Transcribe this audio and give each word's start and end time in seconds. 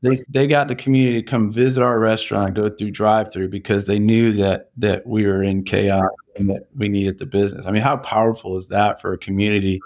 they 0.00 0.16
they 0.28 0.46
got 0.46 0.68
the 0.68 0.76
community 0.76 1.20
to 1.20 1.28
come 1.28 1.50
visit 1.50 1.82
our 1.82 1.98
restaurant, 1.98 2.54
go 2.54 2.68
through 2.68 2.92
drive 2.92 3.32
through 3.32 3.48
because 3.48 3.86
they 3.86 3.98
knew 3.98 4.32
that 4.32 4.70
that 4.76 5.06
we 5.06 5.26
were 5.26 5.42
in 5.42 5.64
chaos 5.64 6.08
and 6.36 6.48
that 6.50 6.68
we 6.76 6.88
needed 6.88 7.18
the 7.18 7.26
business. 7.26 7.66
I 7.66 7.72
mean, 7.72 7.82
how 7.82 7.96
powerful 7.96 8.56
is 8.56 8.68
that 8.68 9.00
for 9.00 9.12
a 9.12 9.18
community 9.18 9.80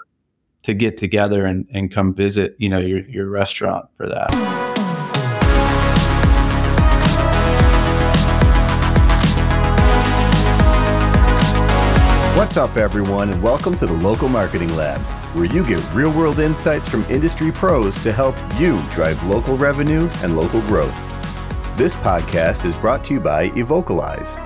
to 0.63 0.73
get 0.73 0.97
together 0.97 1.45
and, 1.45 1.67
and 1.71 1.91
come 1.91 2.13
visit, 2.13 2.55
you 2.59 2.69
know, 2.69 2.79
your 2.79 2.99
your 3.01 3.27
restaurant 3.27 3.87
for 3.97 4.07
that? 4.07 4.29
What's 12.37 12.57
up, 12.57 12.77
everyone, 12.77 13.29
and 13.29 13.41
welcome 13.41 13.73
to 13.75 13.87
the 13.87 13.93
Local 13.93 14.29
Marketing 14.29 14.75
Lab, 14.75 15.01
where 15.33 15.45
you 15.45 15.65
get 15.65 15.93
real 15.93 16.11
world 16.13 16.39
insights 16.39 16.87
from 16.87 17.03
industry 17.05 17.51
pros 17.51 18.01
to 18.03 18.11
help 18.11 18.35
you 18.59 18.81
drive 18.91 19.21
local 19.23 19.57
revenue 19.57 20.07
and 20.21 20.37
local 20.37 20.61
growth. 20.61 20.95
This 21.75 21.95
podcast 21.95 22.65
is 22.65 22.75
brought 22.77 23.03
to 23.05 23.15
you 23.15 23.19
by 23.19 23.45
Evocalize, 23.55 24.37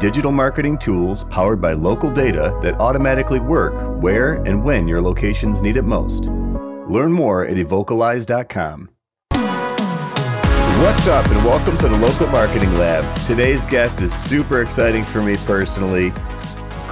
digital 0.00 0.32
marketing 0.32 0.78
tools 0.78 1.24
powered 1.24 1.60
by 1.60 1.74
local 1.74 2.10
data 2.10 2.58
that 2.62 2.74
automatically 2.80 3.38
work 3.38 3.74
where 4.02 4.34
and 4.42 4.64
when 4.64 4.88
your 4.88 5.00
locations 5.00 5.62
need 5.62 5.76
it 5.76 5.82
most. 5.82 6.24
Learn 6.24 7.12
more 7.12 7.46
at 7.46 7.56
evocalize.com. 7.56 8.88
What's 10.82 11.06
up, 11.06 11.24
and 11.26 11.44
welcome 11.44 11.78
to 11.78 11.88
the 11.88 11.96
Local 11.98 12.26
Marketing 12.26 12.72
Lab. 12.74 13.04
Today's 13.26 13.64
guest 13.64 14.00
is 14.00 14.12
super 14.12 14.62
exciting 14.62 15.04
for 15.04 15.22
me 15.22 15.36
personally 15.46 16.12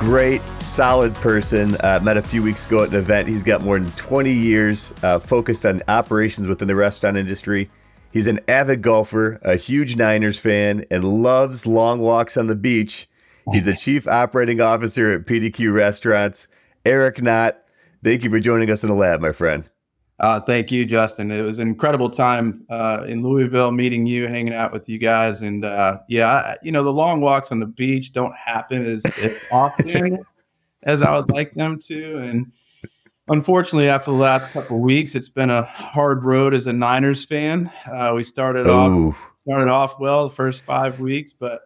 great, 0.00 0.40
solid 0.58 1.14
person. 1.16 1.76
Uh, 1.84 2.00
met 2.02 2.16
a 2.16 2.22
few 2.22 2.42
weeks 2.42 2.64
ago 2.64 2.82
at 2.82 2.88
an 2.88 2.94
event. 2.94 3.28
He's 3.28 3.42
got 3.42 3.60
more 3.60 3.78
than 3.78 3.90
20 3.92 4.32
years 4.32 4.94
uh, 5.02 5.18
focused 5.18 5.66
on 5.66 5.82
operations 5.88 6.46
within 6.46 6.68
the 6.68 6.74
restaurant 6.74 7.18
industry. 7.18 7.70
He's 8.10 8.26
an 8.26 8.40
avid 8.48 8.80
golfer, 8.80 9.38
a 9.42 9.56
huge 9.56 9.96
Niners 9.96 10.38
fan, 10.38 10.86
and 10.90 11.22
loves 11.22 11.66
long 11.66 12.00
walks 12.00 12.38
on 12.38 12.46
the 12.46 12.56
beach. 12.56 13.10
He's 13.52 13.66
a 13.66 13.76
chief 13.76 14.08
operating 14.08 14.62
officer 14.62 15.12
at 15.12 15.26
PDQ 15.26 15.74
Restaurants. 15.74 16.48
Eric 16.86 17.20
Knott, 17.20 17.62
thank 18.02 18.24
you 18.24 18.30
for 18.30 18.40
joining 18.40 18.70
us 18.70 18.82
in 18.82 18.88
the 18.88 18.96
lab, 18.96 19.20
my 19.20 19.32
friend. 19.32 19.68
Uh, 20.20 20.38
thank 20.38 20.70
you, 20.70 20.84
Justin. 20.84 21.30
It 21.30 21.40
was 21.40 21.60
an 21.60 21.68
incredible 21.68 22.10
time 22.10 22.66
uh, 22.68 23.04
in 23.08 23.22
Louisville, 23.22 23.72
meeting 23.72 24.06
you, 24.06 24.28
hanging 24.28 24.52
out 24.52 24.70
with 24.70 24.86
you 24.86 24.98
guys, 24.98 25.40
and 25.40 25.64
uh, 25.64 25.98
yeah, 26.08 26.28
I, 26.28 26.56
you 26.62 26.72
know 26.72 26.84
the 26.84 26.92
long 26.92 27.22
walks 27.22 27.50
on 27.50 27.58
the 27.58 27.66
beach 27.66 28.12
don't 28.12 28.34
happen 28.36 28.84
as, 28.84 29.04
as 29.06 29.46
often 29.52 30.18
as 30.82 31.00
I 31.00 31.16
would 31.16 31.30
like 31.30 31.54
them 31.54 31.78
to, 31.86 32.18
and 32.18 32.52
unfortunately, 33.28 33.88
after 33.88 34.10
the 34.10 34.18
last 34.18 34.52
couple 34.52 34.76
of 34.76 34.82
weeks, 34.82 35.14
it's 35.14 35.30
been 35.30 35.48
a 35.48 35.62
hard 35.62 36.22
road 36.22 36.52
as 36.52 36.66
a 36.66 36.72
Niners 36.72 37.24
fan. 37.24 37.70
Uh, 37.90 38.12
we 38.14 38.22
started 38.22 38.66
Ooh. 38.66 39.08
off 39.08 39.18
started 39.46 39.70
off 39.70 39.98
well 39.98 40.28
the 40.28 40.34
first 40.34 40.64
five 40.64 41.00
weeks, 41.00 41.32
but 41.32 41.62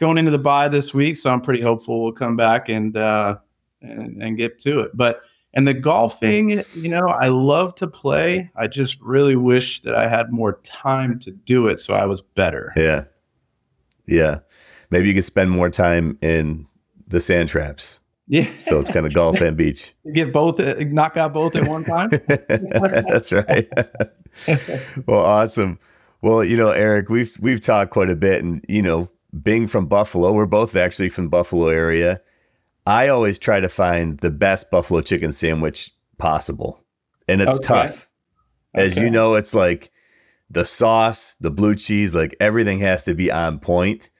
going 0.00 0.18
into 0.18 0.32
the 0.32 0.38
bye 0.38 0.66
this 0.66 0.92
week, 0.92 1.16
so 1.16 1.32
I'm 1.32 1.40
pretty 1.40 1.62
hopeful 1.62 2.02
we'll 2.02 2.12
come 2.12 2.34
back 2.34 2.68
and 2.68 2.96
uh, 2.96 3.36
and, 3.82 4.20
and 4.20 4.36
get 4.36 4.58
to 4.60 4.80
it, 4.80 4.90
but 4.94 5.20
and 5.54 5.66
the 5.66 5.74
golfing, 5.74 6.62
you 6.74 6.88
know, 6.88 7.06
I 7.08 7.28
love 7.28 7.74
to 7.76 7.86
play. 7.86 8.50
I 8.56 8.66
just 8.66 9.00
really 9.00 9.36
wish 9.36 9.80
that 9.82 9.94
I 9.94 10.08
had 10.08 10.32
more 10.32 10.60
time 10.64 11.18
to 11.20 11.30
do 11.30 11.68
it 11.68 11.80
so 11.80 11.94
I 11.94 12.06
was 12.06 12.20
better. 12.20 12.72
Yeah. 12.76 13.04
Yeah. 14.06 14.40
Maybe 14.90 15.08
you 15.08 15.14
could 15.14 15.24
spend 15.24 15.50
more 15.50 15.70
time 15.70 16.18
in 16.20 16.66
the 17.06 17.20
sand 17.20 17.48
traps. 17.48 18.00
Yeah. 18.26 18.48
So 18.58 18.80
it's 18.80 18.90
kind 18.90 19.06
of 19.06 19.12
golf 19.12 19.40
and 19.40 19.56
beach. 19.56 19.94
Get 20.12 20.32
both, 20.32 20.58
uh, 20.58 20.76
knock 20.80 21.16
out 21.16 21.32
both 21.32 21.56
at 21.56 21.68
one 21.68 21.84
time. 21.84 22.10
That's 22.48 23.32
right. 23.32 23.68
well, 25.06 25.20
awesome. 25.20 25.78
Well, 26.22 26.42
you 26.42 26.56
know, 26.56 26.70
Eric, 26.70 27.10
we've 27.10 27.36
we've 27.38 27.60
talked 27.60 27.90
quite 27.90 28.08
a 28.08 28.16
bit, 28.16 28.42
and 28.42 28.64
you 28.66 28.80
know, 28.80 29.08
being 29.42 29.66
from 29.66 29.86
Buffalo, 29.86 30.32
we're 30.32 30.46
both 30.46 30.74
actually 30.74 31.10
from 31.10 31.28
Buffalo 31.28 31.68
area. 31.68 32.22
I 32.86 33.08
always 33.08 33.38
try 33.38 33.60
to 33.60 33.68
find 33.68 34.18
the 34.18 34.30
best 34.30 34.70
buffalo 34.70 35.00
chicken 35.00 35.32
sandwich 35.32 35.90
possible. 36.18 36.84
And 37.26 37.40
it's 37.40 37.58
okay. 37.58 37.66
tough. 37.66 38.10
As 38.74 38.92
okay. 38.92 39.04
you 39.04 39.10
know, 39.10 39.34
it's 39.34 39.54
like 39.54 39.90
the 40.50 40.64
sauce, 40.64 41.34
the 41.40 41.50
blue 41.50 41.74
cheese, 41.74 42.14
like 42.14 42.36
everything 42.40 42.80
has 42.80 43.04
to 43.04 43.14
be 43.14 43.30
on 43.30 43.58
point. 43.58 44.10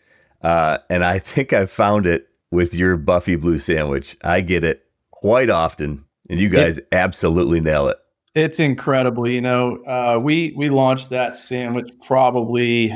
Uh, 0.42 0.78
and 0.88 1.04
I 1.04 1.18
think 1.20 1.52
I've 1.52 1.70
found 1.70 2.06
it 2.06 2.28
with 2.50 2.74
your 2.74 2.96
Buffy 2.96 3.36
Blue 3.36 3.58
sandwich. 3.58 4.16
I 4.22 4.40
get 4.40 4.64
it 4.64 4.86
quite 5.10 5.50
often, 5.50 6.04
and 6.30 6.40
you 6.40 6.48
guys 6.48 6.78
it, 6.78 6.88
absolutely 6.92 7.60
nail 7.60 7.88
it. 7.88 7.98
It's 8.34 8.60
incredible. 8.60 9.28
You 9.28 9.40
know, 9.40 9.82
uh, 9.84 10.18
we 10.22 10.54
we 10.56 10.70
launched 10.70 11.10
that 11.10 11.36
sandwich 11.36 11.90
probably 12.06 12.94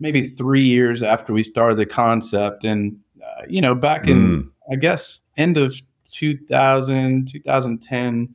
maybe 0.00 0.26
three 0.26 0.64
years 0.64 1.02
after 1.02 1.32
we 1.32 1.42
started 1.42 1.76
the 1.76 1.86
concept, 1.86 2.64
and 2.64 2.98
uh, 3.22 3.42
you 3.48 3.60
know, 3.60 3.74
back 3.74 4.08
in 4.08 4.42
mm. 4.42 4.50
I 4.70 4.76
guess 4.76 5.20
end 5.36 5.56
of 5.56 5.74
2000, 6.04 7.28
2010, 7.28 8.34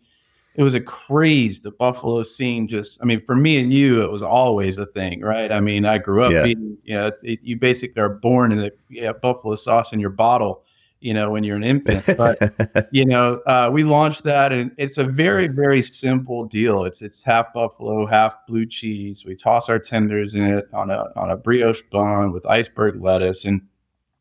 it 0.55 0.63
was 0.63 0.75
a 0.75 0.81
craze. 0.81 1.61
The 1.61 1.71
Buffalo 1.71 2.23
scene 2.23 2.67
just, 2.67 3.01
I 3.01 3.05
mean, 3.05 3.23
for 3.25 3.35
me 3.35 3.61
and 3.61 3.71
you, 3.71 4.03
it 4.03 4.11
was 4.11 4.21
always 4.21 4.77
a 4.77 4.85
thing, 4.85 5.21
right? 5.21 5.51
I 5.51 5.59
mean, 5.59 5.85
I 5.85 5.97
grew 5.97 6.23
up 6.23 6.31
yeah. 6.31 6.45
eating, 6.45 6.77
you 6.83 6.95
know, 6.95 7.11
it, 7.23 7.39
you 7.41 7.57
basically 7.57 8.01
are 8.01 8.09
born 8.09 8.51
in 8.51 8.57
the 8.57 8.71
yeah, 8.89 9.13
Buffalo 9.13 9.55
sauce 9.55 9.93
in 9.93 9.99
your 9.99 10.09
bottle, 10.09 10.63
you 10.99 11.13
know, 11.13 11.31
when 11.31 11.45
you're 11.45 11.55
an 11.55 11.63
infant. 11.63 12.05
But, 12.17 12.87
you 12.91 13.05
know, 13.05 13.39
uh, 13.45 13.69
we 13.71 13.83
launched 13.83 14.23
that 14.25 14.51
and 14.51 14.71
it's 14.77 14.97
a 14.97 15.05
very, 15.05 15.47
very 15.47 15.81
simple 15.81 16.45
deal. 16.45 16.83
It's, 16.83 17.01
it's 17.01 17.23
half 17.23 17.53
Buffalo, 17.53 18.05
half 18.05 18.45
blue 18.45 18.65
cheese. 18.65 19.23
We 19.25 19.35
toss 19.35 19.69
our 19.69 19.79
tenders 19.79 20.35
in 20.35 20.43
it 20.43 20.67
on 20.73 20.91
a, 20.91 21.05
on 21.15 21.31
a 21.31 21.37
brioche 21.37 21.81
bun 21.91 22.33
with 22.33 22.45
iceberg 22.45 23.01
lettuce 23.01 23.45
and 23.45 23.61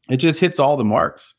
it 0.09 0.19
just 0.19 0.41
hits 0.41 0.60
all 0.60 0.77
the 0.77 0.84
marks. 0.84 1.34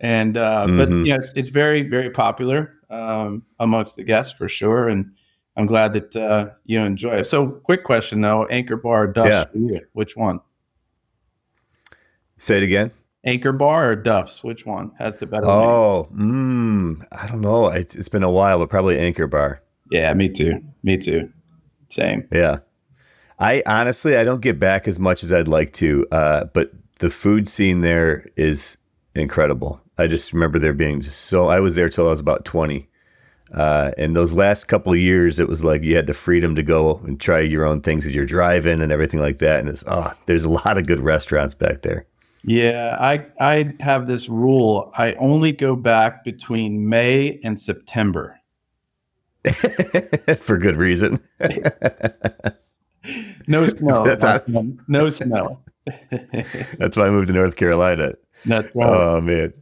And 0.00 0.36
uh, 0.36 0.66
mm-hmm. 0.66 0.78
but 0.78 0.88
you 0.88 1.04
know, 1.04 1.14
it's 1.16 1.32
it's 1.34 1.48
very 1.48 1.82
very 1.82 2.10
popular 2.10 2.74
um, 2.90 3.44
amongst 3.58 3.96
the 3.96 4.04
guests 4.04 4.32
for 4.32 4.48
sure, 4.48 4.88
and 4.88 5.12
I'm 5.56 5.66
glad 5.66 5.94
that 5.94 6.16
uh, 6.16 6.50
you 6.64 6.80
enjoy 6.80 7.20
it. 7.20 7.26
So, 7.26 7.48
quick 7.48 7.84
question 7.84 8.20
though: 8.20 8.44
Anchor 8.46 8.76
Bar, 8.76 9.06
Duff's, 9.08 9.50
yeah. 9.54 9.80
which 9.92 10.16
one? 10.16 10.40
Say 12.38 12.58
it 12.58 12.62
again. 12.62 12.90
Anchor 13.24 13.52
Bar 13.52 13.90
or 13.90 13.96
Duff's? 13.96 14.44
Which 14.44 14.64
one 14.64 14.92
has 14.98 15.20
a 15.20 15.26
better? 15.26 15.46
Oh, 15.46 16.08
mm, 16.14 17.04
I 17.10 17.26
don't 17.26 17.40
know. 17.40 17.68
It's, 17.68 17.94
it's 17.94 18.08
been 18.08 18.22
a 18.22 18.30
while, 18.30 18.58
but 18.58 18.70
probably 18.70 18.98
Anchor 18.98 19.26
Bar. 19.26 19.62
Yeah, 19.90 20.14
me 20.14 20.28
too. 20.28 20.62
Me 20.82 20.96
too. 20.96 21.32
Same. 21.88 22.28
Yeah. 22.30 22.58
I 23.38 23.62
honestly 23.66 24.16
I 24.16 24.24
don't 24.24 24.40
get 24.40 24.58
back 24.58 24.88
as 24.88 24.98
much 24.98 25.22
as 25.22 25.32
I'd 25.32 25.48
like 25.48 25.72
to, 25.74 26.06
uh, 26.10 26.44
but 26.54 26.70
the 27.00 27.10
food 27.10 27.48
scene 27.48 27.80
there 27.80 28.26
is 28.36 28.78
incredible. 29.14 29.80
I 29.98 30.06
just 30.06 30.32
remember 30.32 30.58
there 30.58 30.74
being 30.74 31.00
just 31.00 31.22
so. 31.22 31.48
I 31.48 31.60
was 31.60 31.74
there 31.74 31.88
till 31.88 32.06
I 32.06 32.10
was 32.10 32.20
about 32.20 32.44
twenty, 32.44 32.88
uh, 33.52 33.92
and 33.96 34.14
those 34.14 34.32
last 34.32 34.64
couple 34.64 34.92
of 34.92 34.98
years, 34.98 35.40
it 35.40 35.48
was 35.48 35.64
like 35.64 35.82
you 35.82 35.96
had 35.96 36.06
the 36.06 36.14
freedom 36.14 36.54
to 36.56 36.62
go 36.62 37.00
and 37.04 37.20
try 37.20 37.40
your 37.40 37.64
own 37.64 37.80
things 37.80 38.04
as 38.04 38.14
you're 38.14 38.26
driving 38.26 38.82
and 38.82 38.92
everything 38.92 39.20
like 39.20 39.38
that. 39.38 39.60
And 39.60 39.68
it's 39.68 39.84
oh, 39.86 40.12
there's 40.26 40.44
a 40.44 40.50
lot 40.50 40.76
of 40.78 40.86
good 40.86 41.00
restaurants 41.00 41.54
back 41.54 41.82
there. 41.82 42.06
Yeah, 42.44 42.96
I 43.00 43.26
I 43.40 43.74
have 43.80 44.06
this 44.06 44.28
rule. 44.28 44.92
I 44.96 45.14
only 45.14 45.52
go 45.52 45.74
back 45.74 46.24
between 46.24 46.88
May 46.88 47.40
and 47.42 47.58
September. 47.58 48.38
For 50.38 50.58
good 50.58 50.76
reason. 50.76 51.18
no 53.46 53.66
snow. 53.66 54.04
That's 54.16 54.24
how, 54.24 54.42
no 54.88 55.10
snow. 55.10 55.60
That's 56.78 56.96
why 56.96 57.06
I 57.06 57.10
moved 57.10 57.28
to 57.28 57.32
North 57.32 57.56
Carolina. 57.56 58.14
That's 58.44 58.74
right. 58.74 58.88
Oh 58.88 59.20
man. 59.20 59.52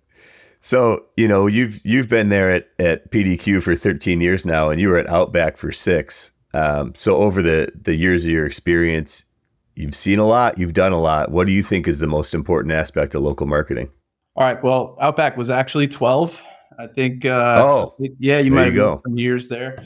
So 0.64 1.04
you 1.18 1.28
know 1.28 1.46
you've 1.46 1.84
you've 1.84 2.08
been 2.08 2.30
there 2.30 2.50
at, 2.50 2.68
at 2.78 3.10
PDQ 3.10 3.62
for 3.62 3.76
13 3.76 4.22
years 4.22 4.46
now, 4.46 4.70
and 4.70 4.80
you 4.80 4.88
were 4.88 4.96
at 4.96 5.06
Outback 5.10 5.58
for 5.58 5.70
six. 5.70 6.32
Um, 6.54 6.94
so 6.94 7.18
over 7.18 7.42
the 7.42 7.70
the 7.78 7.94
years 7.94 8.24
of 8.24 8.30
your 8.30 8.46
experience, 8.46 9.26
you've 9.74 9.94
seen 9.94 10.18
a 10.18 10.26
lot, 10.26 10.56
you've 10.56 10.72
done 10.72 10.92
a 10.92 10.98
lot. 10.98 11.30
What 11.30 11.46
do 11.46 11.52
you 11.52 11.62
think 11.62 11.86
is 11.86 11.98
the 11.98 12.06
most 12.06 12.32
important 12.32 12.72
aspect 12.72 13.14
of 13.14 13.20
local 13.20 13.46
marketing? 13.46 13.90
All 14.36 14.44
right. 14.44 14.60
Well, 14.64 14.96
Outback 15.02 15.36
was 15.36 15.50
actually 15.50 15.86
12. 15.86 16.42
I 16.78 16.86
think. 16.86 17.26
Uh, 17.26 17.62
oh, 17.62 17.96
yeah, 18.18 18.38
you 18.38 18.50
might 18.50 18.64
have 18.64 18.74
go. 18.74 19.02
some 19.04 19.18
years 19.18 19.48
there. 19.48 19.76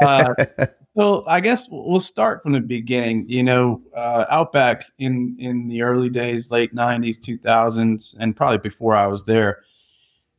Uh, 0.00 0.32
so 0.96 1.24
I 1.26 1.40
guess 1.40 1.68
we'll 1.70 2.00
start 2.00 2.42
from 2.42 2.52
the 2.52 2.60
beginning. 2.60 3.26
You 3.28 3.42
know, 3.42 3.82
uh, 3.94 4.24
Outback 4.30 4.86
in 4.98 5.36
in 5.38 5.68
the 5.68 5.82
early 5.82 6.08
days, 6.08 6.50
late 6.50 6.74
'90s, 6.74 7.18
2000s, 7.18 8.16
and 8.18 8.34
probably 8.34 8.58
before 8.58 8.96
I 8.96 9.08
was 9.08 9.24
there 9.24 9.62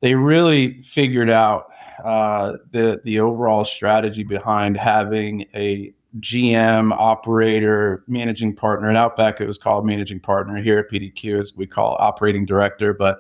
they 0.02 0.16
really 0.16 0.82
figured 0.84 1.30
out 1.30 1.70
uh, 2.04 2.54
the 2.72 3.02
the 3.04 3.20
overall 3.20 3.66
strategy 3.66 4.24
behind 4.24 4.78
having 4.78 5.46
a 5.56 5.94
GM, 6.20 6.94
operator, 6.94 8.04
managing 8.08 8.56
partner. 8.56 8.88
And 8.88 8.98
Outback, 8.98 9.42
it 9.42 9.48
was 9.48 9.58
called 9.58 9.86
managing 9.86 10.20
partner. 10.20 10.58
Here 10.62 10.80
at 10.80 10.90
PDQ, 10.90 11.40
as 11.40 11.56
we 11.56 11.68
call 11.68 11.96
operating 12.00 12.46
director. 12.46 12.94
But 12.94 13.20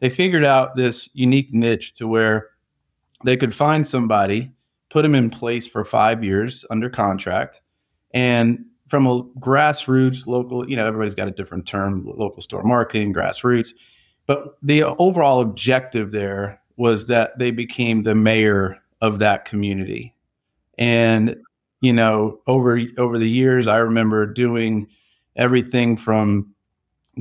they 0.00 0.10
figured 0.10 0.44
out 0.44 0.76
this 0.76 1.08
unique 1.14 1.52
niche 1.52 1.94
to 1.94 2.08
where 2.08 2.50
they 3.24 3.36
could 3.36 3.54
find 3.54 3.86
somebody, 3.86 4.52
put 4.90 5.02
them 5.02 5.14
in 5.14 5.30
place 5.30 5.66
for 5.66 5.84
five 5.84 6.22
years 6.22 6.64
under 6.70 6.90
contract, 6.90 7.62
and 8.12 8.64
from 8.88 9.06
a 9.06 9.22
grassroots 9.40 10.26
local, 10.26 10.68
you 10.68 10.76
know, 10.76 10.86
everybody's 10.86 11.14
got 11.14 11.28
a 11.28 11.32
different 11.32 11.66
term, 11.66 12.04
local 12.06 12.42
store 12.42 12.62
marketing, 12.62 13.14
grassroots. 13.14 13.70
But 14.26 14.56
the 14.62 14.84
overall 14.84 15.40
objective 15.40 16.10
there 16.10 16.60
was 16.76 17.06
that 17.06 17.38
they 17.38 17.50
became 17.50 18.02
the 18.02 18.14
mayor 18.14 18.78
of 19.00 19.18
that 19.18 19.44
community. 19.44 20.14
And, 20.78 21.36
you 21.80 21.92
know, 21.92 22.40
over 22.46 22.80
over 22.98 23.18
the 23.18 23.28
years, 23.28 23.66
I 23.66 23.76
remember 23.78 24.26
doing 24.26 24.88
everything 25.36 25.96
from 25.96 26.54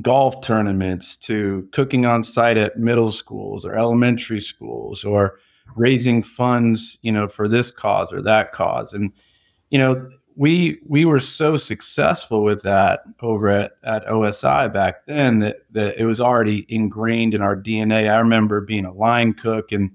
golf 0.01 0.41
tournaments 0.41 1.15
to 1.15 1.67
cooking 1.71 2.05
on 2.05 2.23
site 2.23 2.57
at 2.57 2.79
middle 2.79 3.11
schools 3.11 3.63
or 3.65 3.75
elementary 3.75 4.41
schools 4.41 5.03
or 5.03 5.37
raising 5.75 6.23
funds, 6.23 6.97
you 7.01 7.11
know, 7.11 7.27
for 7.27 7.47
this 7.47 7.69
cause 7.69 8.11
or 8.11 8.21
that 8.21 8.53
cause. 8.53 8.93
And, 8.93 9.11
you 9.69 9.77
know, 9.77 10.09
we 10.35 10.79
we 10.85 11.05
were 11.05 11.19
so 11.19 11.57
successful 11.57 12.43
with 12.43 12.63
that 12.63 13.01
over 13.21 13.49
at, 13.49 13.73
at 13.83 14.05
OSI 14.05 14.71
back 14.71 15.05
then 15.05 15.39
that, 15.39 15.57
that 15.71 15.97
it 15.97 16.05
was 16.05 16.19
already 16.19 16.65
ingrained 16.69 17.33
in 17.33 17.41
our 17.41 17.55
DNA. 17.55 18.09
I 18.09 18.17
remember 18.17 18.61
being 18.61 18.85
a 18.85 18.93
line 18.93 19.33
cook 19.33 19.71
and 19.71 19.91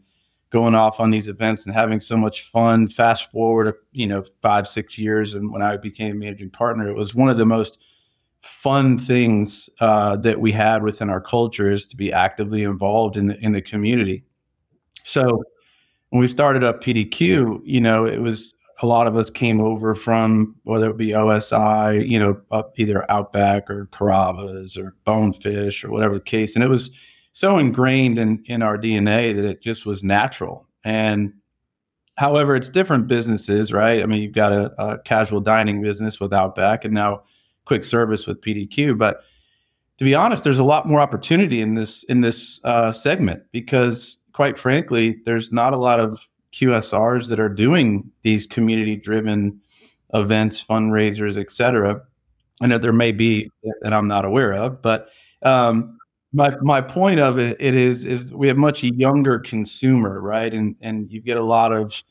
going 0.51 0.75
off 0.75 1.01
on 1.01 1.11
these 1.11 1.29
events 1.29 1.67
and 1.67 1.75
having 1.75 2.01
so 2.01 2.17
much 2.17 2.43
fun. 2.51 2.89
Fast 2.89 3.31
forward, 3.31 3.75
you 3.93 4.07
know, 4.07 4.25
five 4.41 4.69
six 4.69 4.97
years, 4.97 5.35
and 5.35 5.53
when 5.53 5.63
I 5.63 5.77
became 5.77 6.19
managing 6.19 6.51
partner, 6.51 6.89
it 6.89 6.95
was 6.95 7.15
one 7.15 7.29
of 7.29 7.39
the 7.39 7.47
most 7.47 7.83
fun 8.41 8.99
things 8.99 9.69
uh, 9.81 10.17
that 10.17 10.41
we 10.41 10.53
had 10.53 10.83
within 10.83 11.11
our 11.11 11.21
culture 11.21 11.71
is 11.71 11.87
to 11.87 11.97
be 11.97 12.13
actively 12.13 12.63
involved 12.63 13.17
in 13.17 13.27
the 13.27 13.39
in 13.45 13.53
the 13.53 13.63
community. 13.63 14.25
So 15.03 15.43
when 16.11 16.21
we 16.21 16.27
started 16.27 16.65
up 16.65 16.83
PDQ, 16.83 17.61
you 17.65 17.81
know, 17.81 18.07
it 18.07 18.19
was 18.21 18.55
a 18.81 18.87
lot 18.87 19.07
of 19.07 19.17
us 19.17 19.31
came 19.31 19.61
over 19.61 19.95
from 19.95 20.55
whether 20.63 20.91
it 20.91 20.97
be 20.97 21.09
OSI, 21.09 22.09
you 22.09 22.19
know, 22.19 22.41
up 22.51 22.79
either 22.79 23.11
Outback 23.11 23.69
or 23.71 23.87
Carrabba's 23.87 24.77
or 24.77 24.95
Bonefish 25.05 25.85
or 25.85 25.91
whatever 25.91 26.15
the 26.15 26.21
case. 26.21 26.55
And 26.55 26.63
it 26.63 26.69
was 26.69 26.91
so 27.33 27.59
ingrained 27.59 28.19
in, 28.19 28.43
in 28.47 28.63
our 28.63 28.79
DNA 28.79 29.35
that 29.35 29.45
it 29.45 29.61
just 29.61 29.85
was 29.85 30.05
natural. 30.05 30.67
And 30.85 31.33
however, 32.17 32.55
it's 32.55 32.69
different 32.69 33.09
businesses, 33.09 33.73
right? 33.73 34.03
I 34.03 34.07
mean, 34.07 34.23
you've 34.23 34.33
got 34.33 34.53
a, 34.53 34.73
a 34.81 34.99
casual 34.99 35.41
dining 35.41 35.83
business 35.83 36.21
with 36.21 36.33
Outback 36.33 36.85
and 36.85 36.95
now 36.95 37.23
quick 37.65 37.83
service 37.83 38.27
with 38.27 38.41
PDQ. 38.41 38.97
But 38.97 39.23
to 39.99 40.05
be 40.05 40.15
honest, 40.15 40.45
there's 40.45 40.61
a 40.61 40.65
lot 40.65 40.87
more 40.87 41.01
opportunity 41.01 41.61
in 41.61 41.75
this 41.75 42.05
in 42.05 42.21
this 42.21 42.61
uh, 42.63 42.93
segment 42.93 43.43
because, 43.51 44.19
quite 44.33 44.57
frankly, 44.57 45.21
there's 45.25 45.53
not 45.53 45.73
a 45.73 45.77
lot 45.77 45.99
of 45.99 46.27
QSRs 46.53 47.29
that 47.29 47.41
are 47.41 47.49
doing 47.49 48.11
these 48.23 48.47
community 48.47 48.97
driven 48.97 49.61
events, 50.15 50.63
fundraisers, 50.63 51.37
etc. 51.37 52.03
And 52.61 52.73
that 52.73 52.83
there 52.83 52.93
may 52.93 53.13
be 53.13 53.51
that 53.83 53.93
I'm 53.93 54.09
not 54.09 54.25
aware 54.25 54.53
of, 54.53 54.83
but 54.83 55.09
um, 55.43 55.99
my 56.33 56.55
my 56.61 56.81
point 56.81 57.21
of 57.21 57.39
it, 57.39 57.57
it 57.61 57.75
is 57.75 58.05
is 58.05 58.33
we 58.33 58.49
have 58.49 58.57
much 58.57 58.83
younger 58.83 59.39
consumer, 59.39 60.21
right? 60.21 60.53
And 60.53 60.77
and 60.81 61.11
you 61.11 61.21
get 61.21 61.37
a 61.37 61.43
lot 61.43 61.73
of 61.73 62.03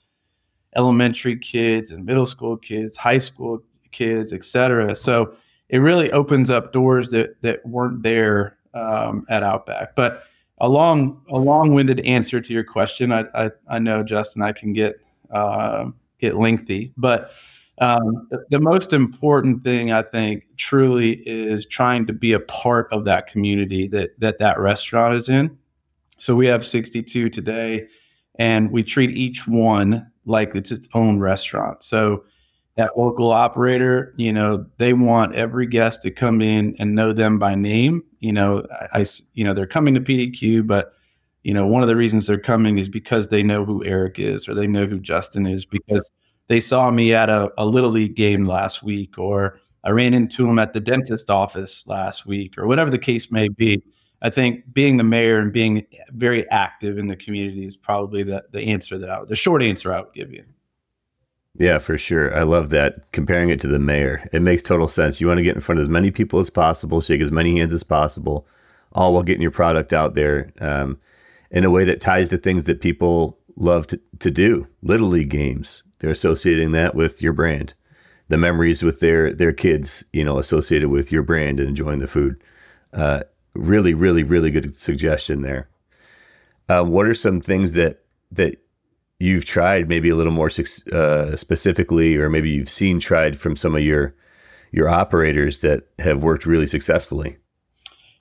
elementary 0.75 1.37
kids 1.37 1.91
and 1.91 2.05
middle 2.05 2.25
school 2.25 2.57
kids, 2.57 2.97
high 2.97 3.17
school 3.17 3.61
kids, 3.91 4.33
etc. 4.33 4.95
So 4.95 5.33
it 5.69 5.79
really 5.79 6.11
opens 6.11 6.49
up 6.49 6.71
doors 6.71 7.09
that 7.11 7.41
that 7.41 7.65
weren't 7.65 8.03
there 8.03 8.57
um, 8.73 9.25
at 9.29 9.43
Outback, 9.43 9.95
but 9.95 10.23
a 10.59 10.69
long 10.69 11.21
a 11.29 11.39
long-winded 11.39 11.99
answer 12.01 12.41
to 12.41 12.53
your 12.53 12.63
question. 12.63 13.11
I 13.11 13.25
I, 13.33 13.51
I 13.67 13.79
know 13.79 14.03
Justin, 14.03 14.41
I 14.41 14.51
can 14.51 14.73
get 14.73 14.95
uh, 15.31 15.89
get 16.19 16.35
lengthy, 16.35 16.93
but 16.97 17.31
um, 17.79 18.27
the, 18.31 18.43
the, 18.49 18.59
most 18.59 18.91
important 18.91 19.63
thing 19.63 19.91
I 19.91 20.01
think 20.01 20.45
truly 20.57 21.11
is 21.27 21.63
trying 21.65 22.07
to 22.07 22.13
be 22.13 22.33
a 22.33 22.39
part 22.39 22.91
of 22.91 23.05
that 23.05 23.27
community 23.27 23.87
that 23.89 24.19
that 24.19 24.39
that 24.39 24.59
restaurant 24.59 25.13
is 25.13 25.29
in. 25.29 25.57
So 26.17 26.35
we 26.35 26.47
have 26.47 26.65
62 26.65 27.29
today, 27.29 27.87
and 28.35 28.71
we 28.71 28.81
treat 28.81 29.11
each 29.11 29.47
one 29.47 30.11
like 30.25 30.55
it's 30.55 30.71
its 30.71 30.87
own 30.95 31.19
restaurant. 31.19 31.83
So 31.83 32.23
that 32.75 32.97
local 32.97 33.31
operator, 33.31 34.13
you 34.17 34.33
know, 34.33 34.65
they 34.77 34.93
want 34.93 35.35
every 35.35 35.67
guest 35.67 36.01
to 36.03 36.11
come 36.11 36.41
in 36.41 36.75
and 36.79 36.95
know 36.95 37.13
them 37.13 37.37
by 37.37 37.53
name. 37.53 38.03
You 38.19 38.33
know, 38.33 38.65
I, 38.71 39.01
I, 39.01 39.05
you 39.33 39.43
know, 39.43 39.53
they're 39.53 39.67
coming 39.67 39.93
to 39.93 40.01
PDQ, 40.01 40.65
but 40.65 40.91
you 41.43 41.53
know, 41.53 41.65
one 41.65 41.81
of 41.81 41.87
the 41.87 41.95
reasons 41.95 42.27
they're 42.27 42.39
coming 42.39 42.77
is 42.77 42.89
because 42.89 43.29
they 43.29 43.43
know 43.43 43.63
who 43.63 43.83
Eric 43.85 44.19
is 44.19 44.49
or 44.49 44.53
they 44.53 44.67
know 44.67 44.85
who 44.85 44.99
Justin 44.99 45.47
is 45.47 45.65
because 45.65 46.11
they 46.47 46.59
saw 46.59 46.91
me 46.91 47.13
at 47.13 47.29
a, 47.29 47.51
a 47.57 47.65
little 47.65 47.89
league 47.89 48.15
game 48.15 48.45
last 48.45 48.83
week 48.83 49.17
or 49.17 49.59
I 49.83 49.91
ran 49.91 50.13
into 50.13 50.45
them 50.45 50.59
at 50.59 50.73
the 50.73 50.81
dentist 50.81 51.29
office 51.29 51.85
last 51.87 52.25
week 52.25 52.57
or 52.57 52.67
whatever 52.67 52.89
the 52.89 52.97
case 52.97 53.31
may 53.31 53.47
be. 53.47 53.81
I 54.21 54.29
think 54.29 54.73
being 54.73 54.97
the 54.97 55.03
mayor 55.03 55.39
and 55.39 55.53
being 55.53 55.85
very 56.11 56.49
active 56.49 56.97
in 56.97 57.07
the 57.07 57.15
community 57.15 57.65
is 57.65 57.77
probably 57.77 58.23
the, 58.23 58.43
the 58.51 58.63
answer 58.63 58.97
that 58.97 59.09
I, 59.09 59.23
the 59.23 59.35
short 59.35 59.61
answer 59.61 59.93
I 59.93 60.01
would 60.01 60.13
give 60.13 60.33
you. 60.33 60.43
Yeah, 61.57 61.79
for 61.79 61.97
sure. 61.97 62.35
I 62.35 62.43
love 62.43 62.69
that. 62.69 63.11
Comparing 63.11 63.49
it 63.49 63.59
to 63.61 63.67
the 63.67 63.79
mayor, 63.79 64.29
it 64.31 64.41
makes 64.41 64.61
total 64.61 64.87
sense. 64.87 65.19
You 65.19 65.27
want 65.27 65.39
to 65.39 65.43
get 65.43 65.55
in 65.55 65.61
front 65.61 65.79
of 65.79 65.83
as 65.83 65.89
many 65.89 66.11
people 66.11 66.39
as 66.39 66.49
possible, 66.49 67.01
shake 67.01 67.21
as 67.21 67.31
many 67.31 67.57
hands 67.57 67.73
as 67.73 67.83
possible, 67.83 68.45
all 68.91 69.13
while 69.13 69.23
getting 69.23 69.41
your 69.41 69.51
product 69.51 69.91
out 69.91 70.13
there 70.13 70.51
um, 70.61 70.99
in 71.49 71.65
a 71.65 71.71
way 71.71 71.83
that 71.83 72.01
ties 72.01 72.29
to 72.29 72.37
things 72.37 72.65
that 72.65 72.81
people 72.81 73.39
love 73.55 73.87
to, 73.87 73.99
to 74.19 74.29
do. 74.29 74.67
Little 74.83 75.07
league 75.07 75.29
games, 75.29 75.83
they're 75.99 76.11
associating 76.11 76.73
that 76.73 76.93
with 76.93 77.21
your 77.21 77.33
brand. 77.33 77.73
The 78.29 78.37
memories 78.37 78.83
with 78.83 78.99
their 78.99 79.33
their 79.33 79.53
kids, 79.53 80.03
you 80.11 80.25
know, 80.25 80.37
associated 80.37 80.89
with 80.89 81.13
your 81.13 81.23
brand 81.23 81.59
and 81.59 81.69
enjoying 81.69 81.99
the 81.99 82.07
food. 82.07 82.43
Uh, 82.93 83.23
really, 83.53 83.93
really, 83.93 84.21
really 84.21 84.51
good 84.51 84.75
suggestion 84.75 85.41
there. 85.41 85.69
Uh, 86.67 86.83
what 86.83 87.07
are 87.07 87.13
some 87.13 87.39
things 87.39 87.71
that 87.73 88.03
that 88.31 88.57
you've 89.19 89.45
tried 89.45 89.89
maybe 89.89 90.09
a 90.09 90.15
little 90.15 90.33
more 90.33 90.49
uh, 90.91 91.35
specifically, 91.35 92.15
or 92.17 92.29
maybe 92.29 92.49
you've 92.49 92.69
seen 92.69 92.99
tried 92.99 93.39
from 93.39 93.55
some 93.55 93.75
of 93.75 93.81
your 93.81 94.15
your 94.71 94.89
operators 94.89 95.61
that 95.61 95.87
have 95.99 96.23
worked 96.23 96.45
really 96.45 96.67
successfully? 96.67 97.37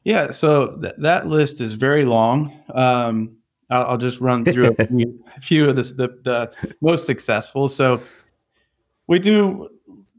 Yeah, 0.05 0.31
so 0.31 0.77
th- 0.81 0.95
that 0.99 1.27
list 1.27 1.61
is 1.61 1.75
very 1.75 2.05
long. 2.05 2.53
Um, 2.73 3.37
I'll, 3.69 3.85
I'll, 3.87 3.99
just 3.99 4.21
run 4.21 4.45
through 4.45 4.77
a 4.79 4.87
few, 4.87 5.25
a 5.37 5.41
few 5.41 5.69
of 5.69 5.77
the, 5.77 5.83
the, 5.83 6.09
the 6.23 6.75
most 6.81 7.05
successful. 7.07 7.67
So 7.69 8.01
we 9.09 9.19
do 9.19 9.69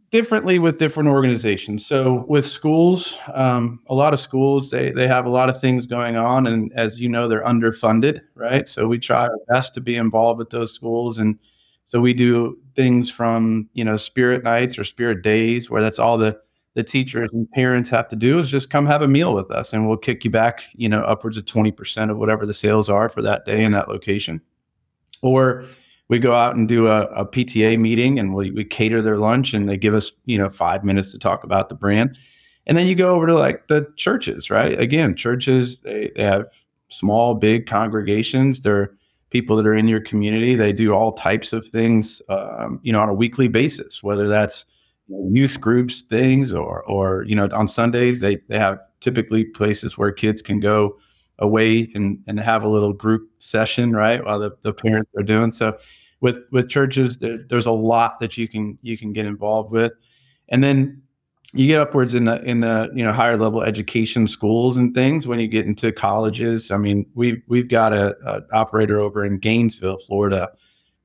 differently 0.10 0.58
with 0.60 0.80
different 0.80 1.10
organizations. 1.10 1.86
So 1.86 2.26
with 2.28 2.46
schools, 2.46 3.18
um, 3.34 3.82
a 3.88 3.94
lot 3.94 4.14
of 4.14 4.20
schools 4.20 4.70
they 4.70 4.92
they 4.92 5.08
have 5.08 5.26
a 5.26 5.30
lot 5.30 5.50
of 5.50 5.60
things 5.60 5.86
going 5.86 6.16
on, 6.16 6.48
and 6.48 6.72
as 6.74 7.00
you 7.00 7.10
know, 7.10 7.28
they're 7.28 7.44
underfunded, 7.44 8.22
right? 8.36 8.68
So 8.68 8.88
we 8.88 9.00
try 9.00 9.24
our 9.24 9.38
best 9.48 9.74
to 9.76 9.82
be 9.82 9.96
involved 9.96 10.38
with 10.38 10.50
those 10.50 10.74
schools, 10.74 11.18
and 11.18 11.38
so 11.86 12.00
we 12.00 12.14
do 12.14 12.58
things 12.76 13.10
from 13.12 13.70
you 13.74 13.84
know 13.84 13.98
spirit 13.98 14.44
nights 14.44 14.78
or 14.78 14.84
spirit 14.84 15.22
days, 15.24 15.70
where 15.70 15.82
that's 15.82 16.00
all 16.00 16.18
the 16.18 16.40
the 16.74 16.84
teachers 16.84 17.32
and 17.34 17.50
parents 17.52 17.90
have 17.90 18.08
to 18.08 18.16
do 18.16 18.38
is 18.38 18.52
just 18.52 18.70
come 18.70 18.86
have 18.86 19.02
a 19.02 19.08
meal 19.08 19.34
with 19.34 19.50
us, 19.50 19.74
and 19.74 19.88
we'll 19.88 19.98
kick 19.98 20.24
you 20.24 20.30
back, 20.30 20.64
you 20.76 20.88
know, 20.88 21.02
upwards 21.02 21.38
of 21.38 21.46
twenty 21.46 21.72
percent 21.72 22.12
of 22.12 22.18
whatever 22.18 22.46
the 22.46 22.54
sales 22.54 22.90
are 22.90 23.10
for 23.10 23.22
that 23.22 23.46
day 23.46 23.64
in 23.64 23.72
that 23.72 23.90
location, 23.90 24.42
or 25.22 25.66
we 26.10 26.20
go 26.20 26.34
out 26.34 26.56
and 26.56 26.68
do 26.68 26.88
a, 26.88 27.04
a 27.08 27.26
PTA 27.26 27.80
meeting 27.80 28.20
and 28.20 28.34
we, 28.34 28.52
we 28.52 28.64
cater 28.64 29.02
their 29.02 29.18
lunch 29.18 29.54
and 29.54 29.68
they 29.68 29.78
give 29.78 29.94
us, 29.94 30.12
you 30.26 30.38
know, 30.38 30.50
five 30.50 30.84
minutes 30.84 31.12
to 31.12 31.20
talk 31.20 31.44
about 31.44 31.70
the 31.70 31.76
brand. 31.76 32.18
And 32.66 32.78
then 32.78 32.88
you 32.88 32.96
go 32.96 33.16
over 33.16 33.28
to 33.28 33.36
like 33.36 33.68
the 33.68 33.92
churches, 33.98 34.50
right? 34.50 34.80
Again, 34.80 35.16
churches, 35.16 35.80
they, 35.80 36.12
they 36.16 36.24
have 36.24 36.46
small, 36.90 37.34
big 37.36 37.66
congregations. 37.66 38.62
They're 38.62 38.92
people 39.30 39.58
that 39.58 39.68
are 39.68 39.76
in 39.76 39.88
your 39.88 40.00
community. 40.00 40.56
They 40.56 40.72
do 40.72 40.94
all 40.94 41.12
types 41.12 41.52
of 41.52 41.68
things, 41.68 42.22
um, 42.30 42.80
you 42.84 42.94
know, 42.94 43.02
on 43.02 43.10
a 43.10 43.14
weekly 43.14 43.50
basis, 43.50 44.02
whether 44.02 44.28
that's 44.28 44.66
youth 45.10 45.60
groups 45.60 46.02
things 46.02 46.54
or, 46.54 46.84
or, 46.84 47.24
you 47.24 47.36
know, 47.36 47.50
on 47.52 47.68
Sundays, 47.68 48.22
they, 48.22 48.38
they 48.48 48.60
have 48.60 48.80
typically 49.02 49.44
places 49.44 49.98
where 49.98 50.12
kids 50.12 50.42
can 50.42 50.60
go 50.60 50.98
away 51.40 51.90
and, 51.94 52.24
and 52.28 52.40
have 52.40 52.64
a 52.64 52.68
little 52.68 52.94
group 52.94 53.30
session, 53.40 53.94
right? 53.94 54.24
While 54.24 54.40
the, 54.40 54.52
the 54.62 54.74
parents 54.74 55.12
are 55.18 55.24
doing. 55.24 55.52
So 55.52 55.78
with, 56.22 56.40
with 56.52 56.70
churches, 56.70 57.18
there, 57.18 57.40
there's 57.50 57.66
a 57.66 57.72
lot 57.72 58.20
that 58.20 58.38
you 58.38 58.48
can, 58.48 58.78
you 58.82 58.98
can 58.98 59.14
get 59.14 59.26
involved 59.26 59.72
with. 59.72 59.94
And 60.50 60.64
then 60.64 61.02
you 61.54 61.68
get 61.68 61.80
upwards 61.80 62.14
in 62.14 62.26
the, 62.26 62.42
in 62.44 62.60
the, 62.62 62.92
you 62.94 63.06
know, 63.06 63.12
higher 63.12 63.38
level 63.38 63.64
education 63.64 64.28
schools 64.28 64.78
and 64.78 64.94
things 64.94 65.28
when 65.28 65.40
you 65.40 65.48
get 65.48 65.66
into 65.66 65.92
colleges. 65.92 66.72
I 66.72 66.78
mean, 66.78 67.06
we, 67.14 67.42
we've 67.48 67.70
got 67.70 67.94
a, 67.94 68.18
a 68.26 68.42
operator 68.54 69.00
over 69.00 69.24
in 69.24 69.38
Gainesville, 69.38 69.98
Florida, 70.00 70.50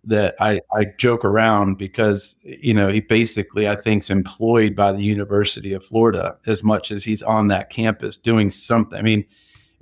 that 0.05 0.35
I, 0.41 0.61
I 0.73 0.87
joke 0.99 1.25
around 1.25 1.79
because 1.79 2.37
you 2.43 2.75
know 2.75 2.89
he 2.89 3.01
basically 3.01 3.69
I 3.69 3.77
think 3.77 4.03
is 4.03 4.11
employed 4.11 4.75
by 4.75 4.93
the 4.93 5.03
University 5.03 5.73
of 5.73 5.85
Florida 5.85 6.37
as 6.47 6.63
much 6.63 6.91
as 6.91 7.05
he's 7.05 7.23
on 7.23 7.49
that 7.49 7.71
campus 7.71 8.17
doing 8.17 8.51
something. 8.51 8.99
I 8.99 9.03
mean, 9.03 9.25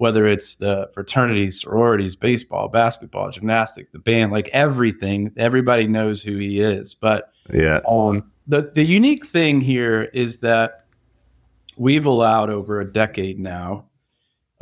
whether 0.00 0.26
it's 0.26 0.54
the 0.54 0.88
fraternities, 0.94 1.60
sororities, 1.60 2.16
baseball, 2.16 2.68
basketball, 2.68 3.30
gymnastics, 3.30 3.90
the 3.92 3.98
band, 3.98 4.32
like 4.32 4.48
everything, 4.48 5.30
everybody 5.36 5.86
knows 5.86 6.22
who 6.22 6.38
he 6.38 6.58
is. 6.58 6.94
But 6.94 7.30
yeah, 7.52 7.80
um, 7.86 8.32
the 8.46 8.70
the 8.74 8.82
unique 8.82 9.26
thing 9.26 9.60
here 9.60 10.04
is 10.14 10.40
that 10.40 10.86
we've 11.76 12.06
allowed 12.06 12.48
over 12.48 12.80
a 12.80 12.90
decade 12.90 13.38
now 13.38 13.84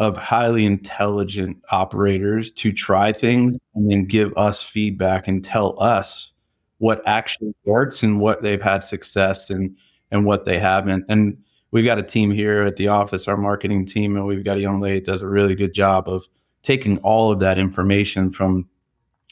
of 0.01 0.17
highly 0.17 0.67
intelligent 0.67 1.63
operators 1.71 2.51
to 2.53 2.73
try 2.73 3.13
things 3.13 3.57
and 3.77 3.89
then 3.89 4.07
give 4.07 4.37
us 4.37 4.61
feedback 4.61 5.29
and 5.29 5.45
tell 5.45 5.81
us 5.81 6.33
what 6.79 7.01
actually 7.07 7.55
works 7.65 8.03
and 8.03 8.19
what 8.19 8.43
they've 8.43 8.63
had 8.63 8.83
success 8.83 9.51
and 9.51 9.77
and 10.11 10.27
what 10.27 10.47
they 10.47 10.59
haven't. 10.59 11.05
And 11.09 11.39
we've 11.71 11.85
got 11.85 11.99
a 11.99 12.03
team 12.03 12.31
here 12.31 12.63
at 12.63 12.77
the 12.77 12.89
office, 12.89 13.29
our 13.29 13.37
marketing 13.37 13.87
team, 13.87 14.17
and 14.17 14.27
we've 14.27 14.45
got 14.45 14.57
a 14.57 14.61
young 14.61 14.81
lady 14.81 15.01
that 15.01 15.07
does 15.07 15.23
a 15.23 15.29
really 15.29 15.55
good 15.55 15.75
job 15.75 16.09
of 16.09 16.27
taking 16.63 16.99
all 16.99 17.31
of 17.31 17.41
that 17.41 17.59
information 17.59 18.33
from 18.33 18.69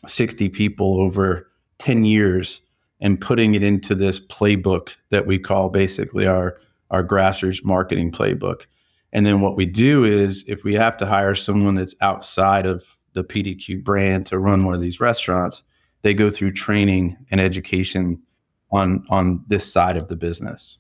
60 0.06 0.48
people 0.50 1.00
over 1.00 1.50
10 1.78 2.04
years 2.04 2.60
and 3.00 3.20
putting 3.20 3.54
it 3.54 3.62
into 3.62 3.94
this 3.94 4.18
playbook 4.18 4.96
that 5.10 5.26
we 5.26 5.38
call 5.38 5.68
basically 5.68 6.26
our 6.26 6.58
our 6.90 7.02
grassroots 7.02 7.64
marketing 7.64 8.12
playbook. 8.12 8.66
And 9.12 9.26
then 9.26 9.40
what 9.40 9.56
we 9.56 9.66
do 9.66 10.04
is 10.04 10.44
if 10.46 10.62
we 10.62 10.74
have 10.74 10.96
to 10.98 11.06
hire 11.06 11.34
someone 11.34 11.74
that's 11.74 11.96
outside 12.00 12.64
of 12.64 12.96
the 13.12 13.24
PDQ 13.24 13.82
brand 13.82 14.26
to 14.26 14.38
run 14.38 14.64
one 14.64 14.74
of 14.74 14.80
these 14.80 15.00
restaurants, 15.00 15.64
they 16.02 16.14
go 16.14 16.30
through 16.30 16.52
training 16.52 17.16
and 17.30 17.40
education 17.40 18.22
on 18.70 19.04
on 19.10 19.44
this 19.48 19.70
side 19.70 19.96
of 19.96 20.08
the 20.08 20.16
business. 20.16 20.78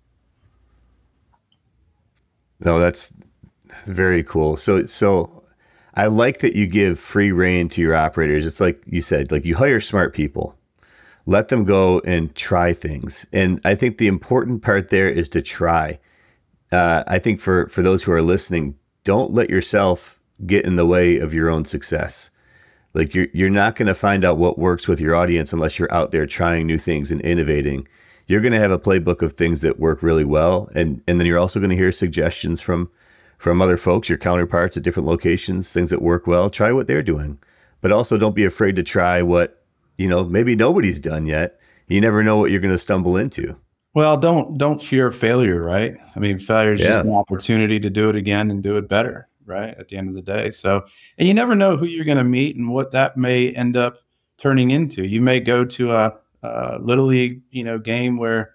No, 2.60 2.78
that's 2.78 3.12
that's 3.66 3.90
very 3.90 4.22
cool. 4.22 4.56
So 4.56 4.86
so 4.86 5.44
I 5.94 6.06
like 6.06 6.40
that 6.40 6.54
you 6.54 6.66
give 6.66 6.98
free 6.98 7.32
reign 7.32 7.68
to 7.70 7.80
your 7.80 7.94
operators. 7.94 8.46
It's 8.46 8.60
like 8.60 8.82
you 8.86 9.00
said, 9.00 9.32
like 9.32 9.44
you 9.44 9.56
hire 9.56 9.80
smart 9.80 10.14
people. 10.14 10.56
Let 11.24 11.48
them 11.48 11.64
go 11.64 12.00
and 12.00 12.34
try 12.34 12.72
things. 12.72 13.26
And 13.32 13.60
I 13.64 13.74
think 13.74 13.98
the 13.98 14.06
important 14.06 14.62
part 14.62 14.90
there 14.90 15.08
is 15.08 15.28
to 15.30 15.42
try. 15.42 15.98
Uh, 16.70 17.02
I 17.06 17.18
think 17.18 17.40
for 17.40 17.68
for 17.68 17.82
those 17.82 18.04
who 18.04 18.12
are 18.12 18.22
listening, 18.22 18.76
don't 19.04 19.32
let 19.32 19.50
yourself 19.50 20.20
get 20.44 20.64
in 20.64 20.76
the 20.76 20.86
way 20.86 21.18
of 21.18 21.32
your 21.32 21.48
own 21.48 21.64
success. 21.64 22.30
Like 22.94 23.14
you're 23.14 23.28
you're 23.32 23.50
not 23.50 23.76
going 23.76 23.88
to 23.88 23.94
find 23.94 24.24
out 24.24 24.38
what 24.38 24.58
works 24.58 24.86
with 24.88 25.00
your 25.00 25.14
audience 25.14 25.52
unless 25.52 25.78
you're 25.78 25.92
out 25.92 26.12
there 26.12 26.26
trying 26.26 26.66
new 26.66 26.78
things 26.78 27.10
and 27.10 27.20
innovating 27.22 27.88
you're 28.26 28.40
going 28.40 28.52
to 28.52 28.58
have 28.58 28.70
a 28.70 28.78
playbook 28.78 29.22
of 29.22 29.32
things 29.32 29.60
that 29.60 29.78
work 29.78 30.02
really 30.02 30.24
well, 30.24 30.68
and 30.74 31.02
and 31.06 31.18
then 31.18 31.26
you're 31.26 31.38
also 31.38 31.60
going 31.60 31.70
to 31.70 31.76
hear 31.76 31.92
suggestions 31.92 32.60
from 32.60 32.90
from 33.38 33.60
other 33.60 33.76
folks, 33.76 34.08
your 34.08 34.18
counterparts 34.18 34.76
at 34.76 34.82
different 34.82 35.06
locations, 35.06 35.72
things 35.72 35.90
that 35.90 36.02
work 36.02 36.26
well. 36.26 36.50
Try 36.50 36.72
what 36.72 36.86
they're 36.86 37.02
doing, 37.02 37.38
but 37.80 37.92
also 37.92 38.16
don't 38.16 38.34
be 38.34 38.44
afraid 38.44 38.76
to 38.76 38.82
try 38.82 39.22
what 39.22 39.62
you 39.96 40.08
know 40.08 40.24
maybe 40.24 40.56
nobody's 40.56 41.00
done 41.00 41.26
yet. 41.26 41.58
You 41.88 42.00
never 42.00 42.22
know 42.22 42.36
what 42.36 42.50
you're 42.50 42.60
going 42.60 42.74
to 42.74 42.78
stumble 42.78 43.16
into. 43.16 43.56
Well, 43.94 44.16
don't 44.16 44.58
don't 44.58 44.82
fear 44.82 45.10
failure, 45.12 45.62
right? 45.62 45.96
I 46.14 46.18
mean, 46.18 46.38
failure 46.38 46.72
is 46.72 46.80
yeah. 46.80 46.88
just 46.88 47.04
an 47.04 47.12
opportunity 47.12 47.80
to 47.80 47.88
do 47.88 48.10
it 48.10 48.16
again 48.16 48.50
and 48.50 48.62
do 48.62 48.76
it 48.76 48.88
better, 48.88 49.28
right? 49.46 49.74
At 49.78 49.88
the 49.88 49.96
end 49.96 50.08
of 50.08 50.14
the 50.14 50.22
day. 50.22 50.50
So, 50.50 50.84
and 51.16 51.26
you 51.26 51.32
never 51.32 51.54
know 51.54 51.76
who 51.76 51.86
you're 51.86 52.04
going 52.04 52.18
to 52.18 52.24
meet 52.24 52.56
and 52.56 52.70
what 52.70 52.92
that 52.92 53.16
may 53.16 53.50
end 53.52 53.76
up 53.76 53.98
turning 54.36 54.70
into. 54.70 55.06
You 55.06 55.22
may 55.22 55.40
go 55.40 55.64
to 55.64 55.94
a 55.94 56.12
uh, 56.46 56.78
little 56.80 57.06
league, 57.06 57.42
you 57.50 57.64
know, 57.64 57.78
game 57.78 58.16
where 58.16 58.54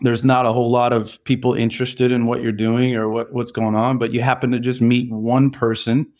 there's 0.00 0.24
not 0.24 0.46
a 0.46 0.52
whole 0.52 0.70
lot 0.70 0.92
of 0.92 1.22
people 1.24 1.54
interested 1.54 2.10
in 2.10 2.26
what 2.26 2.42
you're 2.42 2.52
doing 2.52 2.94
or 2.94 3.08
what, 3.08 3.32
what's 3.32 3.52
going 3.52 3.74
on, 3.74 3.98
but 3.98 4.12
you 4.12 4.20
happen 4.20 4.50
to 4.50 4.58
just 4.58 4.80
meet 4.80 5.10
one 5.10 5.50
person 5.50 6.10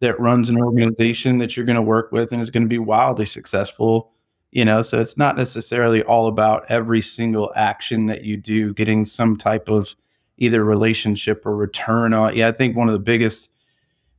that 0.00 0.18
runs 0.20 0.48
an 0.48 0.58
organization 0.58 1.38
that 1.38 1.56
you're 1.56 1.66
going 1.66 1.76
to 1.76 1.82
work 1.82 2.12
with 2.12 2.32
and 2.32 2.40
is 2.40 2.50
going 2.50 2.62
to 2.62 2.68
be 2.68 2.78
wildly 2.78 3.26
successful. 3.26 4.12
You 4.52 4.64
know, 4.64 4.80
so 4.82 5.00
it's 5.00 5.18
not 5.18 5.36
necessarily 5.36 6.02
all 6.02 6.28
about 6.28 6.70
every 6.70 7.02
single 7.02 7.52
action 7.56 8.06
that 8.06 8.24
you 8.24 8.36
do 8.36 8.72
getting 8.72 9.04
some 9.04 9.36
type 9.36 9.68
of 9.68 9.94
either 10.38 10.64
relationship 10.64 11.44
or 11.44 11.56
return 11.56 12.14
on. 12.14 12.36
Yeah, 12.36 12.48
I 12.48 12.52
think 12.52 12.76
one 12.76 12.88
of 12.88 12.92
the 12.92 12.98
biggest 12.98 13.50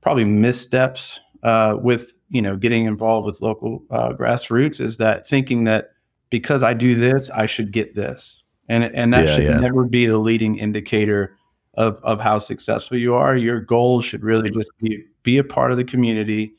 probably 0.02 0.26
missteps 0.26 1.20
uh, 1.44 1.78
with 1.82 2.14
you 2.30 2.42
know 2.42 2.56
getting 2.56 2.86
involved 2.86 3.26
with 3.26 3.42
local 3.42 3.84
uh, 3.90 4.14
grassroots 4.14 4.80
is 4.80 4.98
that 4.98 5.28
thinking 5.28 5.64
that 5.64 5.92
because 6.30 6.64
I 6.64 6.74
do 6.74 6.96
this, 6.96 7.30
I 7.30 7.46
should 7.46 7.72
get 7.72 7.96
this. 7.96 8.44
And, 8.70 8.84
and 8.84 9.14
that 9.14 9.28
yeah, 9.28 9.36
should 9.36 9.44
yeah. 9.44 9.60
never 9.60 9.86
be 9.86 10.06
the 10.08 10.18
leading 10.18 10.58
indicator 10.58 11.38
of, 11.76 12.02
of 12.04 12.20
how 12.20 12.40
successful 12.40 12.98
you 12.98 13.16
are. 13.16 13.36
Your 13.36 13.62
goal 13.62 14.02
should 14.02 14.24
really 14.24 14.50
just 14.50 14.70
be 14.82 15.06
be 15.24 15.38
a 15.38 15.44
part 15.44 15.72
of 15.72 15.78
the 15.78 15.84
community, 15.84 16.54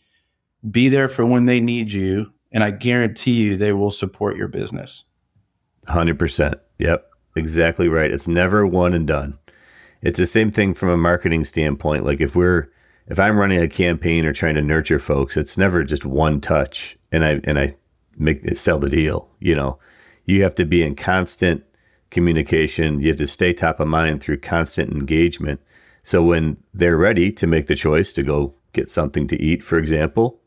be 0.71 0.89
there 0.89 1.09
for 1.09 1.25
when 1.25 1.47
they 1.47 1.61
need 1.61 1.93
you, 1.93 2.33
and 2.53 2.63
I 2.63 2.71
guarantee 2.71 3.33
you 3.33 3.57
they 3.57 3.73
will 3.73 3.91
support 3.91 4.37
your 4.37 4.49
business. 4.49 5.05
100%. 5.87 6.55
Yep. 6.79 7.11
Exactly 7.35 7.89
right. 7.89 8.11
It's 8.11 8.29
never 8.29 8.67
one 8.67 8.95
and 8.95 9.07
done. 9.07 9.39
It's 10.03 10.19
the 10.19 10.27
same 10.27 10.51
thing 10.51 10.75
from 10.75 10.91
a 10.91 10.97
marketing 10.97 11.45
standpoint. 11.45 12.05
Like 12.05 12.21
if 12.21 12.37
we're 12.37 12.69
if 13.07 13.19
I'm 13.19 13.39
running 13.39 13.61
a 13.61 13.69
campaign 13.69 14.27
or 14.27 14.33
trying 14.33 14.55
to 14.57 14.63
nurture 14.63 14.99
folks, 14.99 15.37
it's 15.37 15.57
never 15.57 15.83
just 15.83 16.05
one 16.05 16.41
touch. 16.41 16.99
And 17.11 17.25
I 17.25 17.41
and 17.45 17.59
I 17.59 17.75
make 18.19 18.57
sell 18.57 18.79
the 18.79 18.91
deal. 18.91 19.29
You 19.41 19.55
know, 19.55 19.79
you 20.25 20.43
have 20.43 20.55
to 20.57 20.65
be 20.65 20.83
in 20.83 20.97
constant 20.97 21.65
communication. 22.11 23.01
You 23.01 23.09
have 23.09 23.19
to 23.19 23.27
stay 23.27 23.53
top 23.53 23.81
of 23.81 23.89
mind 23.89 24.23
through 24.23 24.41
constant 24.41 24.93
engagement. 24.93 25.61
So 26.03 26.23
when 26.23 26.57
they're 26.73 26.97
ready 26.97 27.31
to 27.33 27.47
make 27.47 27.67
the 27.67 27.75
choice 27.75 28.13
to 28.15 28.23
go 28.23 28.55
get 28.73 28.89
something 28.89 29.29
to 29.29 29.41
eat, 29.41 29.63
for 29.63 29.79
example, 29.79 30.41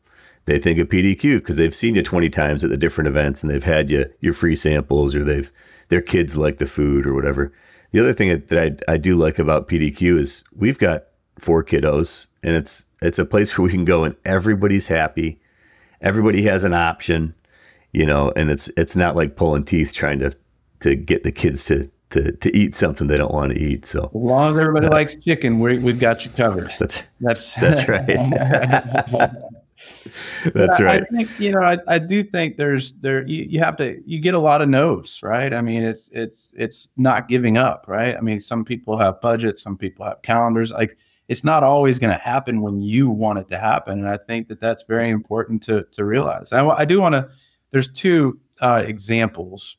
they 0.44 0.58
think 0.58 0.78
of 0.78 0.88
PDQ 0.88 1.36
because 1.36 1.56
they've 1.56 1.74
seen 1.74 1.94
you 1.94 2.02
20 2.02 2.28
times 2.30 2.64
at 2.64 2.70
the 2.70 2.76
different 2.76 3.08
events 3.08 3.42
and 3.42 3.52
they've 3.52 3.62
had 3.62 3.90
you 3.90 4.12
your 4.20 4.32
free 4.32 4.56
samples 4.56 5.14
or 5.14 5.24
they've 5.24 5.52
their 5.88 6.00
kids 6.00 6.36
like 6.36 6.58
the 6.58 6.66
food 6.66 7.06
or 7.06 7.14
whatever. 7.14 7.52
The 7.92 8.00
other 8.00 8.12
thing 8.12 8.42
that 8.46 8.82
I, 8.88 8.92
I 8.92 8.96
do 8.96 9.14
like 9.14 9.38
about 9.38 9.68
PDQ 9.68 10.18
is 10.18 10.42
we've 10.56 10.78
got 10.78 11.04
four 11.38 11.62
kiddos 11.62 12.26
and 12.42 12.56
it's 12.56 12.86
it's 13.00 13.18
a 13.18 13.24
place 13.24 13.56
where 13.58 13.64
we 13.64 13.70
can 13.70 13.84
go 13.84 14.04
and 14.04 14.16
everybody's 14.24 14.88
happy. 14.88 15.40
Everybody 16.00 16.42
has 16.42 16.64
an 16.64 16.74
option 16.74 17.34
you 17.92 18.06
know, 18.06 18.32
and 18.34 18.50
it's 18.50 18.68
it's 18.76 18.96
not 18.96 19.16
like 19.16 19.36
pulling 19.36 19.64
teeth 19.64 19.92
trying 19.92 20.18
to 20.20 20.34
to 20.80 20.96
get 20.96 21.22
the 21.24 21.32
kids 21.32 21.64
to 21.66 21.90
to 22.10 22.32
to 22.32 22.56
eat 22.56 22.74
something 22.74 23.06
they 23.06 23.18
don't 23.18 23.32
want 23.34 23.52
to 23.52 23.58
eat. 23.58 23.84
So 23.86 24.04
as 24.04 24.14
long 24.14 24.52
as 24.52 24.60
everybody 24.60 24.86
uh, 24.86 24.90
likes 24.90 25.16
chicken, 25.16 25.58
we 25.58 25.78
we've 25.78 26.00
got 26.00 26.24
you 26.24 26.30
covered. 26.30 26.72
That's 26.78 27.02
that's 27.20 27.54
that's 27.60 27.88
right. 27.88 28.06
that's 30.54 30.80
right. 30.80 31.02
I 31.02 31.16
think 31.16 31.28
you 31.38 31.52
know 31.52 31.60
I, 31.60 31.78
I 31.88 31.98
do 31.98 32.22
think 32.22 32.56
there's 32.56 32.92
there 32.94 33.26
you, 33.26 33.44
you 33.44 33.58
have 33.60 33.76
to 33.78 34.00
you 34.06 34.20
get 34.20 34.34
a 34.34 34.38
lot 34.38 34.62
of 34.62 34.68
no's 34.68 35.20
right. 35.22 35.52
I 35.52 35.60
mean 35.60 35.82
it's 35.82 36.08
it's 36.10 36.54
it's 36.56 36.88
not 36.96 37.28
giving 37.28 37.56
up 37.58 37.86
right. 37.88 38.16
I 38.16 38.20
mean 38.20 38.40
some 38.40 38.64
people 38.64 38.96
have 38.96 39.20
budgets, 39.20 39.62
some 39.62 39.76
people 39.76 40.04
have 40.04 40.22
calendars. 40.22 40.70
Like 40.70 40.96
it's 41.28 41.44
not 41.44 41.62
always 41.62 41.98
going 41.98 42.12
to 42.12 42.22
happen 42.22 42.60
when 42.60 42.82
you 42.82 43.08
want 43.08 43.38
it 43.38 43.48
to 43.48 43.58
happen, 43.58 44.00
and 44.00 44.08
I 44.08 44.18
think 44.18 44.48
that 44.48 44.60
that's 44.60 44.82
very 44.84 45.10
important 45.10 45.62
to 45.64 45.86
to 45.92 46.04
realize. 46.04 46.52
I, 46.52 46.66
I 46.66 46.84
do 46.84 47.00
want 47.00 47.14
to 47.14 47.28
there's 47.72 47.88
two 47.88 48.38
uh, 48.60 48.84
examples 48.86 49.76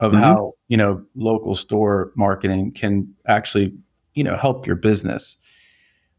of 0.00 0.12
mm-hmm. 0.12 0.22
how 0.22 0.52
you 0.68 0.76
know 0.76 1.04
local 1.14 1.54
store 1.54 2.12
marketing 2.16 2.72
can 2.72 3.14
actually 3.26 3.72
you 4.14 4.22
know 4.22 4.36
help 4.36 4.66
your 4.66 4.76
business. 4.76 5.38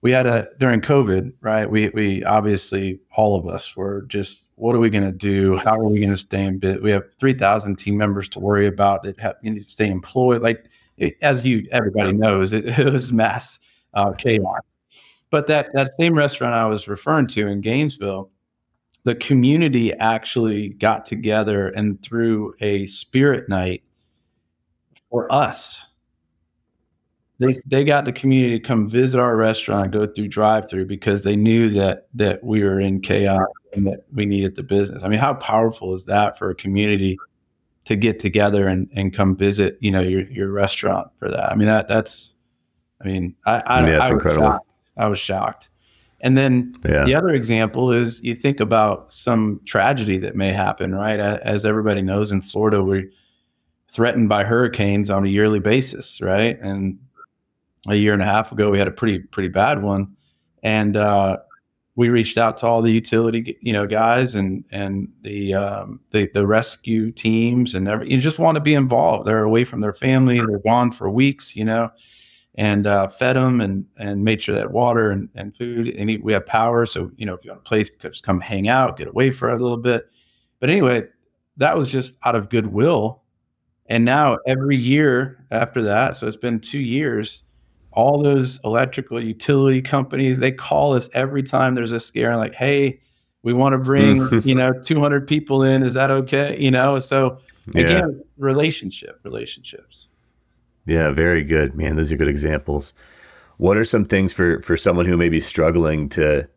We 0.01 0.11
had 0.11 0.25
a 0.25 0.47
during 0.59 0.81
COVID, 0.81 1.33
right? 1.41 1.69
We 1.69 1.89
we 1.89 2.23
obviously 2.23 2.99
all 3.15 3.37
of 3.37 3.45
us 3.45 3.75
were 3.75 4.03
just 4.07 4.43
what 4.55 4.75
are 4.75 4.79
we 4.79 4.89
going 4.89 5.03
to 5.03 5.11
do? 5.11 5.57
How 5.57 5.75
are 5.79 5.87
we 5.87 5.99
going 5.99 6.11
to 6.11 6.17
stay 6.17 6.43
in 6.43 6.59
bit? 6.59 6.81
We 6.81 6.91
have 6.91 7.13
three 7.15 7.33
thousand 7.33 7.77
team 7.77 7.97
members 7.97 8.29
to 8.29 8.39
worry 8.39 8.67
about 8.67 9.03
that 9.03 9.19
have 9.19 9.35
you 9.43 9.51
need 9.51 9.63
to 9.63 9.69
stay 9.69 9.89
employed. 9.89 10.41
Like 10.41 10.65
it, 10.97 11.15
as 11.21 11.45
you 11.45 11.67
everybody 11.71 12.13
knows, 12.13 12.53
it, 12.53 12.65
it 12.79 12.91
was 12.91 13.11
mass 13.11 13.59
uh, 13.93 14.13
chaos. 14.13 14.61
But 15.29 15.47
that 15.47 15.73
that 15.73 15.93
same 15.93 16.15
restaurant 16.15 16.53
I 16.53 16.65
was 16.65 16.87
referring 16.87 17.27
to 17.27 17.47
in 17.47 17.61
Gainesville, 17.61 18.29
the 19.03 19.15
community 19.15 19.93
actually 19.93 20.69
got 20.69 21.05
together 21.05 21.69
and 21.69 22.01
threw 22.01 22.53
a 22.61 22.85
spirit 22.85 23.49
night 23.49 23.83
for 25.09 25.31
us. 25.31 25.85
They, 27.39 27.53
they 27.65 27.83
got 27.83 28.05
the 28.05 28.13
community 28.13 28.59
to 28.59 28.65
come 28.65 28.87
visit 28.87 29.19
our 29.19 29.35
restaurant, 29.35 29.91
go 29.91 30.05
through 30.05 30.29
drive 30.29 30.69
through 30.69 30.85
because 30.85 31.23
they 31.23 31.35
knew 31.35 31.69
that 31.69 32.07
that 32.13 32.43
we 32.43 32.63
were 32.63 32.79
in 32.79 33.01
chaos 33.01 33.41
and 33.73 33.85
that 33.87 34.05
we 34.13 34.25
needed 34.25 34.55
the 34.55 34.63
business. 34.63 35.03
I 35.03 35.09
mean, 35.09 35.19
how 35.19 35.33
powerful 35.33 35.93
is 35.93 36.05
that 36.05 36.37
for 36.37 36.49
a 36.49 36.55
community 36.55 37.17
to 37.85 37.97
get 37.97 38.19
together 38.19 38.67
and, 38.67 38.89
and 38.93 39.13
come 39.13 39.35
visit, 39.35 39.77
you 39.81 39.91
know, 39.91 39.99
your, 39.99 40.21
your 40.31 40.51
restaurant 40.51 41.09
for 41.19 41.29
that? 41.29 41.51
I 41.51 41.55
mean, 41.55 41.67
that 41.67 41.89
that's, 41.89 42.33
I 43.01 43.07
mean, 43.07 43.35
I, 43.45 43.61
I, 43.65 43.89
yeah, 43.89 43.97
I 43.97 44.01
was 44.03 44.11
incredible. 44.11 44.45
shocked. 44.45 44.67
I 44.95 45.07
was 45.07 45.19
shocked. 45.19 45.69
And 46.23 46.37
then 46.37 46.73
yeah. 46.85 47.03
the 47.03 47.13
other 47.13 47.29
example 47.29 47.91
is 47.91 48.23
you 48.23 48.33
think 48.33 48.61
about 48.61 49.11
some 49.11 49.59
tragedy 49.65 50.17
that 50.19 50.35
may 50.35 50.53
happen, 50.53 50.95
right? 50.95 51.19
As 51.19 51.65
everybody 51.65 52.01
knows 52.01 52.31
in 52.31 52.41
Florida, 52.41 52.81
we're 52.81 53.11
threatened 53.89 54.29
by 54.29 54.45
hurricanes 54.45 55.09
on 55.09 55.25
a 55.25 55.29
yearly 55.29 55.59
basis, 55.59 56.21
right? 56.21 56.57
And 56.61 56.97
a 57.89 57.95
year 57.95 58.13
and 58.13 58.21
a 58.21 58.25
half 58.25 58.53
ago, 58.53 58.71
we 58.71 58.79
had 58.79 58.87
a 58.87 58.91
pretty, 58.91 59.19
pretty 59.19 59.49
bad 59.49 59.83
one. 59.83 60.15
And, 60.63 60.95
uh, 60.95 61.39
we 61.95 62.09
reached 62.09 62.39
out 62.39 62.57
to 62.57 62.65
all 62.65 62.81
the 62.81 62.91
utility, 62.91 63.55
you 63.61 63.71
know, 63.71 63.85
guys 63.85 64.33
and 64.33 64.65
and 64.71 65.09
the 65.21 65.53
um, 65.53 65.99
the, 66.09 66.27
the 66.33 66.47
rescue 66.47 67.11
teams 67.11 67.75
and 67.75 67.87
every. 67.87 68.11
You 68.11 68.19
just 68.19 68.39
want 68.39 68.55
to 68.55 68.61
be 68.61 68.73
involved. 68.73 69.27
They're 69.27 69.43
away 69.43 69.63
from 69.63 69.81
their 69.81 69.93
family. 69.93 70.39
They're 70.39 70.57
gone 70.57 70.91
for 70.91 71.07
weeks, 71.07 71.55
you 71.55 71.63
know, 71.63 71.91
and 72.55 72.85
uh, 72.85 73.07
fed 73.07 73.35
them 73.35 73.61
and 73.61 73.85
and 73.97 74.23
made 74.23 74.41
sure 74.41 74.55
that 74.55 74.71
water 74.71 75.09
and, 75.09 75.29
and 75.35 75.55
food. 75.55 75.87
And 75.89 76.23
we 76.23 76.33
have 76.33 76.45
power, 76.45 76.85
so 76.85 77.11
you 77.15 77.25
know, 77.25 77.33
if 77.33 77.43
you 77.43 77.51
want 77.51 77.61
a 77.61 77.63
place 77.63 77.89
to 77.89 78.09
just 78.09 78.23
come 78.23 78.39
hang 78.39 78.67
out, 78.67 78.97
get 78.97 79.07
away 79.07 79.31
for 79.31 79.49
a 79.49 79.57
little 79.57 79.77
bit. 79.77 80.09
But 80.59 80.69
anyway, 80.69 81.03
that 81.57 81.77
was 81.77 81.91
just 81.91 82.13
out 82.25 82.35
of 82.35 82.49
goodwill. 82.49 83.21
And 83.87 84.05
now 84.05 84.37
every 84.47 84.77
year 84.77 85.45
after 85.51 85.83
that, 85.83 86.15
so 86.15 86.27
it's 86.27 86.37
been 86.37 86.59
two 86.59 86.79
years 86.79 87.43
all 87.95 88.21
those 88.21 88.59
electrical 88.63 89.21
utility 89.21 89.81
companies 89.81 90.39
they 90.39 90.51
call 90.51 90.93
us 90.93 91.09
every 91.13 91.43
time 91.43 91.75
there's 91.75 91.91
a 91.91 91.99
scare 91.99 92.35
like 92.37 92.55
hey 92.55 92.99
we 93.43 93.53
want 93.53 93.73
to 93.73 93.77
bring 93.77 94.41
you 94.43 94.55
know 94.55 94.73
200 94.73 95.27
people 95.27 95.63
in 95.63 95.83
is 95.83 95.93
that 95.93 96.11
okay 96.11 96.57
you 96.59 96.71
know 96.71 96.99
so 96.99 97.37
again 97.75 98.09
yeah. 98.09 98.23
relationship 98.37 99.19
relationships 99.23 100.07
yeah 100.85 101.11
very 101.11 101.43
good 101.43 101.75
man 101.75 101.95
those 101.95 102.11
are 102.11 102.17
good 102.17 102.27
examples 102.27 102.93
what 103.57 103.77
are 103.77 103.85
some 103.85 104.05
things 104.05 104.33
for 104.33 104.61
for 104.61 104.75
someone 104.77 105.05
who 105.05 105.17
may 105.17 105.29
be 105.29 105.41
struggling 105.41 106.09
to 106.09 106.47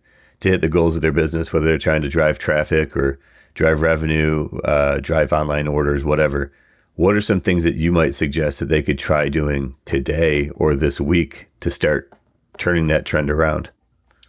to 0.40 0.50
hit 0.50 0.60
the 0.60 0.68
goals 0.68 0.96
of 0.96 1.02
their 1.02 1.12
business 1.12 1.52
whether 1.52 1.66
they're 1.66 1.78
trying 1.78 2.02
to 2.02 2.08
drive 2.08 2.38
traffic 2.38 2.96
or 2.96 3.18
drive 3.54 3.80
revenue 3.80 4.48
uh, 4.64 4.98
drive 4.98 5.32
online 5.32 5.66
orders 5.66 6.04
whatever 6.04 6.52
what 6.96 7.14
are 7.14 7.20
some 7.20 7.42
things 7.42 7.64
that 7.64 7.76
you 7.76 7.92
might 7.92 8.14
suggest 8.14 8.58
that 8.58 8.66
they 8.66 8.82
could 8.82 8.98
try 8.98 9.28
doing 9.28 9.76
today 9.84 10.48
or 10.50 10.74
this 10.74 10.98
week 10.98 11.48
to 11.60 11.70
start 11.70 12.10
turning 12.56 12.86
that 12.86 13.04
trend 13.04 13.30
around? 13.30 13.70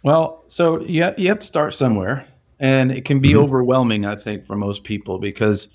Well, 0.04 0.44
so 0.48 0.80
you 0.82 1.02
have, 1.02 1.18
you 1.18 1.28
have 1.28 1.40
to 1.40 1.46
start 1.46 1.74
somewhere, 1.74 2.28
and 2.60 2.92
it 2.92 3.06
can 3.06 3.20
be 3.20 3.30
mm-hmm. 3.30 3.38
overwhelming, 3.38 4.04
I 4.04 4.16
think, 4.16 4.46
for 4.46 4.54
most 4.54 4.84
people 4.84 5.18
because 5.18 5.68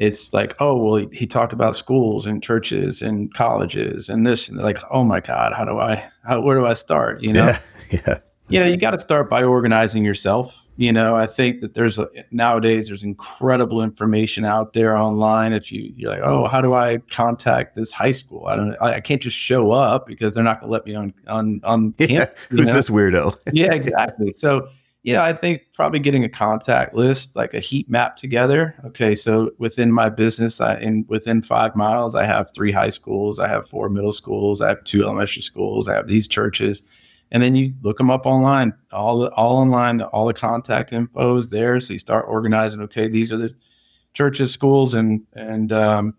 it's 0.00 0.32
like, 0.32 0.56
oh, 0.60 0.76
well, 0.76 0.96
he, 0.96 1.08
he, 1.12 1.26
talked 1.26 1.52
about 1.52 1.76
schools 1.76 2.24
and 2.24 2.42
churches 2.42 3.02
and 3.02 3.32
colleges 3.34 4.08
and 4.08 4.26
this, 4.26 4.48
and 4.48 4.56
like, 4.58 4.78
oh 4.90 5.04
my 5.04 5.20
God, 5.20 5.52
how 5.52 5.66
do 5.66 5.78
I, 5.78 6.10
how, 6.24 6.40
where 6.40 6.58
do 6.58 6.64
I 6.64 6.72
start? 6.72 7.22
You 7.22 7.34
know, 7.34 7.44
yeah, 7.44 7.60
yeah, 7.90 8.18
yeah 8.48 8.66
you 8.66 8.78
got 8.78 8.92
to 8.92 8.98
start 8.98 9.28
by 9.28 9.44
organizing 9.44 10.04
yourself. 10.04 10.56
You 10.76 10.94
know 10.94 11.14
i 11.14 11.26
think 11.26 11.60
that 11.60 11.74
there's 11.74 11.98
a, 11.98 12.08
nowadays 12.30 12.88
there's 12.88 13.04
incredible 13.04 13.82
information 13.82 14.46
out 14.46 14.72
there 14.72 14.96
online. 14.96 15.52
If 15.52 15.70
you 15.70 15.92
you're 15.94 16.08
like 16.08 16.22
oh 16.24 16.46
how 16.46 16.62
do 16.62 16.72
i 16.72 17.02
contact 17.10 17.74
this 17.74 17.90
high 17.90 18.12
school? 18.12 18.46
I 18.46 18.56
don't 18.56 18.74
i, 18.80 18.94
I 18.94 19.00
can't 19.00 19.20
just 19.20 19.36
show 19.36 19.72
up 19.72 20.06
because 20.06 20.32
they're 20.32 20.42
not 20.42 20.60
going 20.60 20.70
to 20.70 20.72
let 20.72 20.86
me 20.86 20.94
on 20.94 21.12
on 21.26 21.60
on 21.64 21.94
yeah, 21.98 22.06
camp, 22.06 22.38
who's 22.48 22.68
know? 22.68 22.72
this 22.72 22.88
weirdo? 22.88 23.36
Yeah 23.52 23.74
exactly. 23.74 24.32
So 24.32 24.68
yeah 25.02 25.22
i 25.24 25.32
think 25.32 25.62
probably 25.72 25.98
getting 25.98 26.24
a 26.24 26.28
contact 26.28 26.94
list 26.94 27.34
like 27.36 27.54
a 27.54 27.60
heat 27.60 27.88
map 27.88 28.16
together. 28.16 28.74
Okay 28.84 29.14
so 29.14 29.50
within 29.58 29.92
my 29.92 30.08
business 30.08 30.60
i 30.60 30.76
in 30.78 31.04
within 31.08 31.42
five 31.42 31.74
miles 31.74 32.14
i 32.14 32.24
have 32.24 32.52
three 32.54 32.72
high 32.72 32.90
schools 32.90 33.38
i 33.38 33.48
have 33.48 33.68
four 33.68 33.88
middle 33.88 34.12
schools 34.12 34.60
i 34.60 34.68
have 34.68 34.82
two 34.84 35.02
elementary 35.02 35.42
schools 35.42 35.88
i 35.88 35.94
have 35.94 36.06
these 36.06 36.28
churches. 36.28 36.82
And 37.32 37.40
then 37.40 37.54
you 37.54 37.72
look 37.82 37.98
them 37.98 38.10
up 38.10 38.26
online 38.26 38.74
all 38.92 39.26
all 39.28 39.56
online 39.58 40.00
all 40.02 40.26
the 40.26 40.34
contact 40.34 40.92
info 40.92 41.36
is 41.36 41.50
there. 41.50 41.78
So 41.80 41.92
you 41.92 41.98
start 41.98 42.26
organizing 42.28 42.80
okay 42.82 43.08
these 43.08 43.32
are 43.32 43.36
the 43.36 43.54
churches 44.14 44.52
schools 44.52 44.94
and 44.94 45.22
and 45.34 45.72
um, 45.72 46.14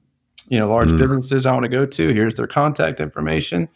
you 0.48 0.58
know 0.58 0.70
large 0.70 0.92
mm. 0.92 0.98
businesses 0.98 1.46
i 1.46 1.52
want 1.52 1.64
to 1.64 1.70
go 1.70 1.86
to. 1.86 2.14
Here's 2.14 2.36
their 2.36 2.48
contact 2.48 3.00
information 3.00 3.68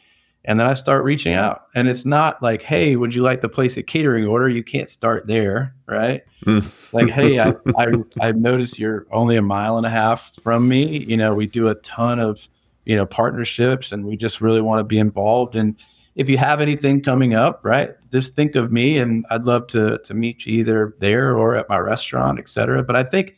and 0.46 0.60
then 0.60 0.68
i 0.68 0.74
start 0.74 1.04
reaching 1.04 1.34
out. 1.34 1.64
And 1.76 1.88
it's 1.88 2.06
not 2.06 2.42
like 2.42 2.62
hey 2.62 2.96
would 2.96 3.14
you 3.14 3.22
like 3.22 3.42
to 3.42 3.50
place 3.50 3.78
a 3.78 3.84
catering 3.84 4.26
order? 4.26 4.48
You 4.48 4.64
can't 4.64 4.90
start 4.90 5.28
there 5.28 5.76
right? 5.88 6.24
Mm. 6.46 6.94
like 6.94 7.10
hey 7.10 7.40
I, 7.40 7.54
I 7.78 7.92
i've 8.22 8.38
noticed 8.38 8.80
you're 8.80 9.06
only 9.12 9.36
a 9.36 9.42
mile 9.42 9.78
and 9.78 9.86
a 9.86 9.90
half 9.90 10.34
from 10.42 10.68
me. 10.68 10.98
You 10.98 11.18
know 11.18 11.36
we 11.36 11.48
do 11.48 11.68
a 11.68 11.76
ton 11.76 12.20
of 12.20 12.48
you 12.86 12.96
know 12.96 13.06
partnerships 13.06 13.92
and 13.92 14.06
we 14.06 14.16
just 14.16 14.42
really 14.42 14.62
want 14.62 14.80
to 14.80 14.84
be 14.84 15.00
involved. 15.00 15.56
And 15.56 15.76
if 16.16 16.30
you 16.30 16.38
have 16.38 16.62
anything 16.62 17.02
coming 17.02 17.34
up, 17.34 17.60
right, 17.64 17.92
just 18.12 18.36
think 18.36 18.56
of 18.56 18.72
me 18.72 18.98
and 18.98 19.26
I'd 19.30 19.46
love 19.46 19.68
to 19.68 20.00
to 20.00 20.14
meet 20.14 20.46
you 20.46 20.60
either 20.60 20.96
there 21.00 21.36
or 21.36 21.56
at 21.56 21.70
my 21.70 21.78
restaurant, 21.78 22.40
et 22.40 22.48
cetera. 22.48 22.84
But 22.84 22.96
I 22.96 23.04
think 23.04 23.36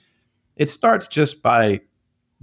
it 0.55 0.69
starts 0.69 1.07
just 1.07 1.41
by 1.41 1.81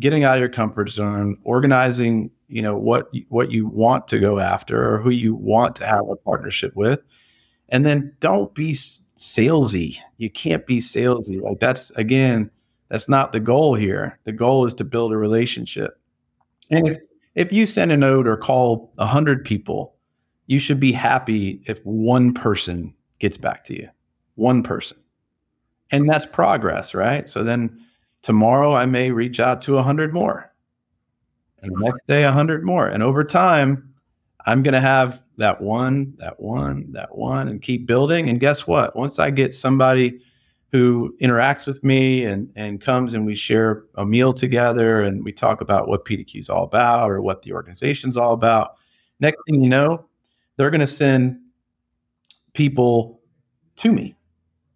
getting 0.00 0.24
out 0.24 0.37
of 0.37 0.40
your 0.40 0.48
comfort 0.48 0.90
zone, 0.90 1.38
organizing, 1.44 2.30
you 2.48 2.62
know, 2.62 2.76
what 2.76 3.11
what 3.28 3.50
you 3.50 3.66
want 3.66 4.09
to 4.09 4.18
go 4.18 4.38
after 4.38 4.94
or 4.94 5.00
who 5.00 5.11
you 5.11 5.35
want 5.35 5.76
to 5.76 5.87
have 5.87 6.09
a 6.11 6.16
partnership 6.16 6.74
with. 6.74 7.00
And 7.68 7.85
then 7.85 8.14
don't 8.20 8.54
be 8.54 8.72
salesy. 8.72 9.98
You 10.18 10.30
can't 10.30 10.66
be 10.66 10.78
salesy. 10.78 11.40
Like 11.40 11.61
that's 11.61 11.90
again, 11.92 12.50
that's 12.88 13.09
not 13.09 13.33
the 13.33 13.40
goal 13.40 13.74
here. 13.74 14.18
The 14.24 14.33
goal 14.33 14.66
is 14.66 14.74
to 14.74 14.85
build 14.85 15.12
a 15.12 15.16
relationship. 15.16 15.98
And 16.70 16.88
if 16.88 16.98
if 17.35 17.52
you 17.52 17.66
send 17.66 17.92
a 17.92 17.96
note 17.96 18.28
or 18.28 18.37
call 18.37 18.92
a 18.98 19.07
hundred 19.07 19.44
people 19.44 19.94
you 20.46 20.59
should 20.59 20.80
be 20.80 20.92
happy 20.92 21.62
if 21.66 21.85
one 21.85 22.35
person 22.35 22.94
gets 23.18 23.37
back 23.37 23.64
to 23.64 23.74
you, 23.74 23.88
one 24.35 24.62
person. 24.62 24.98
And 25.90 26.09
that's 26.09 26.26
progress, 26.26 26.94
right? 26.94 27.28
So 27.28 27.42
then 27.42 27.78
tomorrow 28.25 28.75
I 28.75 28.87
may 28.87 29.11
reach 29.11 29.39
out 29.39 29.61
to 29.63 29.75
100 29.75 30.15
more. 30.15 30.51
And 31.63 31.71
the 31.73 31.85
next 31.85 32.07
day, 32.07 32.25
100 32.25 32.65
more. 32.65 32.89
And 32.89 33.03
over 33.03 33.23
time, 33.23 33.95
I'm 34.47 34.63
going 34.63 34.75
to 34.75 34.81
have 34.81 35.23
that 35.37 35.61
one, 35.61 36.15
that 36.19 36.41
one, 36.41 36.91
that 36.93 37.17
one, 37.17 37.49
and 37.49 37.61
keep 37.61 37.87
building. 37.87 38.29
And 38.29 38.41
guess 38.41 38.67
what? 38.67 38.97
Once 38.97 39.19
I 39.19 39.31
get 39.31 39.55
somebody 39.55 40.21
who 40.73 41.15
interacts 41.21 41.67
with 41.67 41.85
me 41.85 42.25
and, 42.25 42.51
and 42.57 42.81
comes 42.81 43.15
and 43.15 43.27
we 43.27 43.35
share 43.35 43.85
a 43.95 44.05
meal 44.05 44.33
together 44.33 45.03
and 45.03 45.23
we 45.23 45.33
talk 45.33 45.61
about 45.61 45.87
what 45.87 46.05
PDQ 46.05 46.37
is 46.41 46.49
all 46.49 46.65
about 46.65 47.11
or 47.11 47.21
what 47.21 47.43
the 47.43 47.53
organization's 47.53 48.17
all 48.17 48.33
about, 48.33 48.77
next 49.21 49.39
thing 49.47 49.63
you 49.63 49.69
know, 49.69 50.07
they're 50.57 50.71
going 50.71 50.81
to 50.81 50.87
send 50.87 51.39
people 52.55 53.21
to 53.77 53.93
me. 53.93 54.15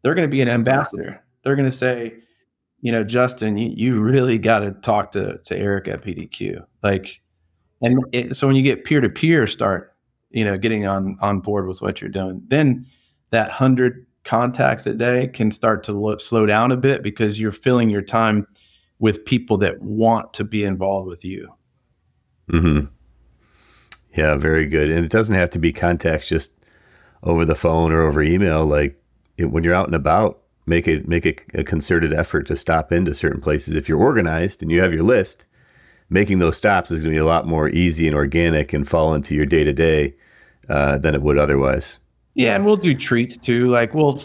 They're 0.03 0.15
going 0.15 0.29
to 0.29 0.31
be 0.31 0.43
an 0.43 0.49
ambassador. 0.49 1.25
They're 1.43 1.57
going 1.57 1.71
to 1.71 1.77
say, 1.77 2.19
you 2.81 2.93
know, 2.93 3.05
Justin, 3.05 3.57
you, 3.59 3.73
you 3.75 4.01
really 4.01 4.39
got 4.39 4.61
to 4.61 4.73
talk 4.73 5.13
to 5.13 5.39
to 5.45 5.57
Eric 5.57 5.89
at 5.89 6.03
PDQ. 6.03 6.65
Like, 6.83 7.21
and 7.81 8.05
it, 8.13 8.37
so 8.37 8.47
when 8.47 8.57
you 8.57 8.63
get 8.63 8.85
peer 8.85 9.01
to 9.01 9.09
peer, 9.09 9.47
start, 9.47 9.95
you 10.31 10.45
know, 10.45 10.57
getting 10.59 10.87
on 10.87 11.17
on 11.21 11.41
board 11.41 11.67
with 11.67 11.83
what 11.83 12.01
you're 12.01 12.11
doing, 12.11 12.43
then 12.49 12.87
that 13.31 13.51
hundred 13.51 14.07
contacts 14.25 14.87
a 14.87 14.95
day 14.95 15.27
can 15.29 15.51
start 15.51 15.83
to 15.85 15.93
lo- 15.93 16.19
slow 16.19 16.47
down 16.47 16.71
a 16.71 16.77
bit 16.77 17.03
because 17.03 17.41
you're 17.41 17.53
filling 17.53 17.91
your 17.91 18.03
time 18.03 18.47
with 18.99 19.25
people 19.25 19.57
that 19.59 19.81
want 19.81 20.35
to 20.35 20.45
be 20.45 20.65
involved 20.65 21.09
with 21.09 21.25
you. 21.25 21.49
Hmm. 22.51 22.81
Yeah, 24.15 24.37
very 24.37 24.67
good. 24.67 24.91
And 24.91 25.05
it 25.05 25.11
doesn't 25.11 25.35
have 25.35 25.51
to 25.51 25.59
be 25.59 25.73
contacts 25.73 26.29
just 26.29 26.53
over 27.23 27.45
the 27.45 27.55
phone 27.55 27.93
or 27.93 28.03
over 28.03 28.23
email. 28.23 28.65
Like 28.67 29.01
it, 29.37 29.47
when 29.47 29.65
you're 29.65 29.75
out 29.75 29.87
and 29.87 29.95
about, 29.95 30.43
make 30.69 30.87
it 30.87 31.09
make 31.09 31.27
a, 31.27 31.35
a 31.61 31.65
concerted 31.65 32.13
effort 32.13 32.47
to 32.49 32.57
stop 32.57 32.93
into 32.93 33.15
certain 33.15 33.41
places. 33.41 33.75
If 33.75 33.89
you're 33.89 33.99
organized 33.99 34.63
and 34.63 34.71
you 34.71 34.81
have 34.81 34.93
your 34.93 35.03
list, 35.03 35.47
making 36.11 36.39
those 36.39 36.57
stops 36.57 36.91
is 36.91 37.01
going 37.01 37.13
to 37.13 37.17
be 37.17 37.23
a 37.23 37.27
lot 37.27 37.47
more 37.47 37.69
easy 37.69 38.07
and 38.07 38.15
organic 38.15 38.73
and 38.73 38.87
fall 38.89 39.15
into 39.15 39.35
your 39.35 39.47
day 39.47 39.65
to 39.65 39.73
day 39.73 40.15
than 40.69 41.15
it 41.15 41.23
would 41.23 41.39
otherwise. 41.39 41.99
Yeah, 42.35 42.55
and 42.55 42.65
we'll 42.65 42.77
do 42.77 42.95
treats 42.95 43.37
too. 43.37 43.69
Like 43.69 43.95
we'll 43.95 44.19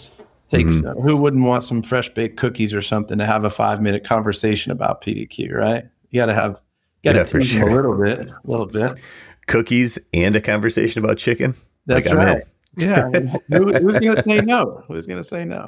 take 0.50 0.68
mm-hmm. 0.68 0.86
some, 0.86 0.98
who 1.02 1.18
wouldn't 1.18 1.44
want 1.44 1.64
some 1.64 1.82
fresh 1.82 2.10
baked 2.10 2.38
cookies 2.38 2.74
or 2.74 2.82
something 2.82 3.18
to 3.18 3.26
have 3.26 3.44
a 3.44 3.50
five 3.50 3.82
minute 3.82 4.04
conversation 4.04 4.72
about 4.72 5.02
PDQ, 5.02 5.54
right? 5.54 5.86
You 6.12 6.20
got 6.20 6.28
to 6.28 6.34
have, 6.34 6.60
got 7.04 7.14
to 7.14 7.40
yeah, 7.40 7.44
sure. 7.44 7.70
a 7.70 7.74
little 7.74 7.98
bit, 7.98 8.30
a 8.30 8.40
little 8.44 8.68
bit 8.68 9.00
cookies 9.48 10.00
and 10.14 10.36
a 10.36 10.42
conversation 10.42 11.04
about 11.04 11.18
chicken. 11.18 11.56
That's 11.86 12.08
like, 12.08 12.18
right. 12.18 12.44
Yeah. 12.78 13.10
Who, 13.50 13.74
who's 13.74 14.00
going 14.00 14.16
to 14.16 14.24
say 14.24 14.42
no? 14.42 14.84
Who's 14.88 15.06
going 15.06 15.22
to 15.22 15.24
say 15.24 15.46
no? 15.46 15.68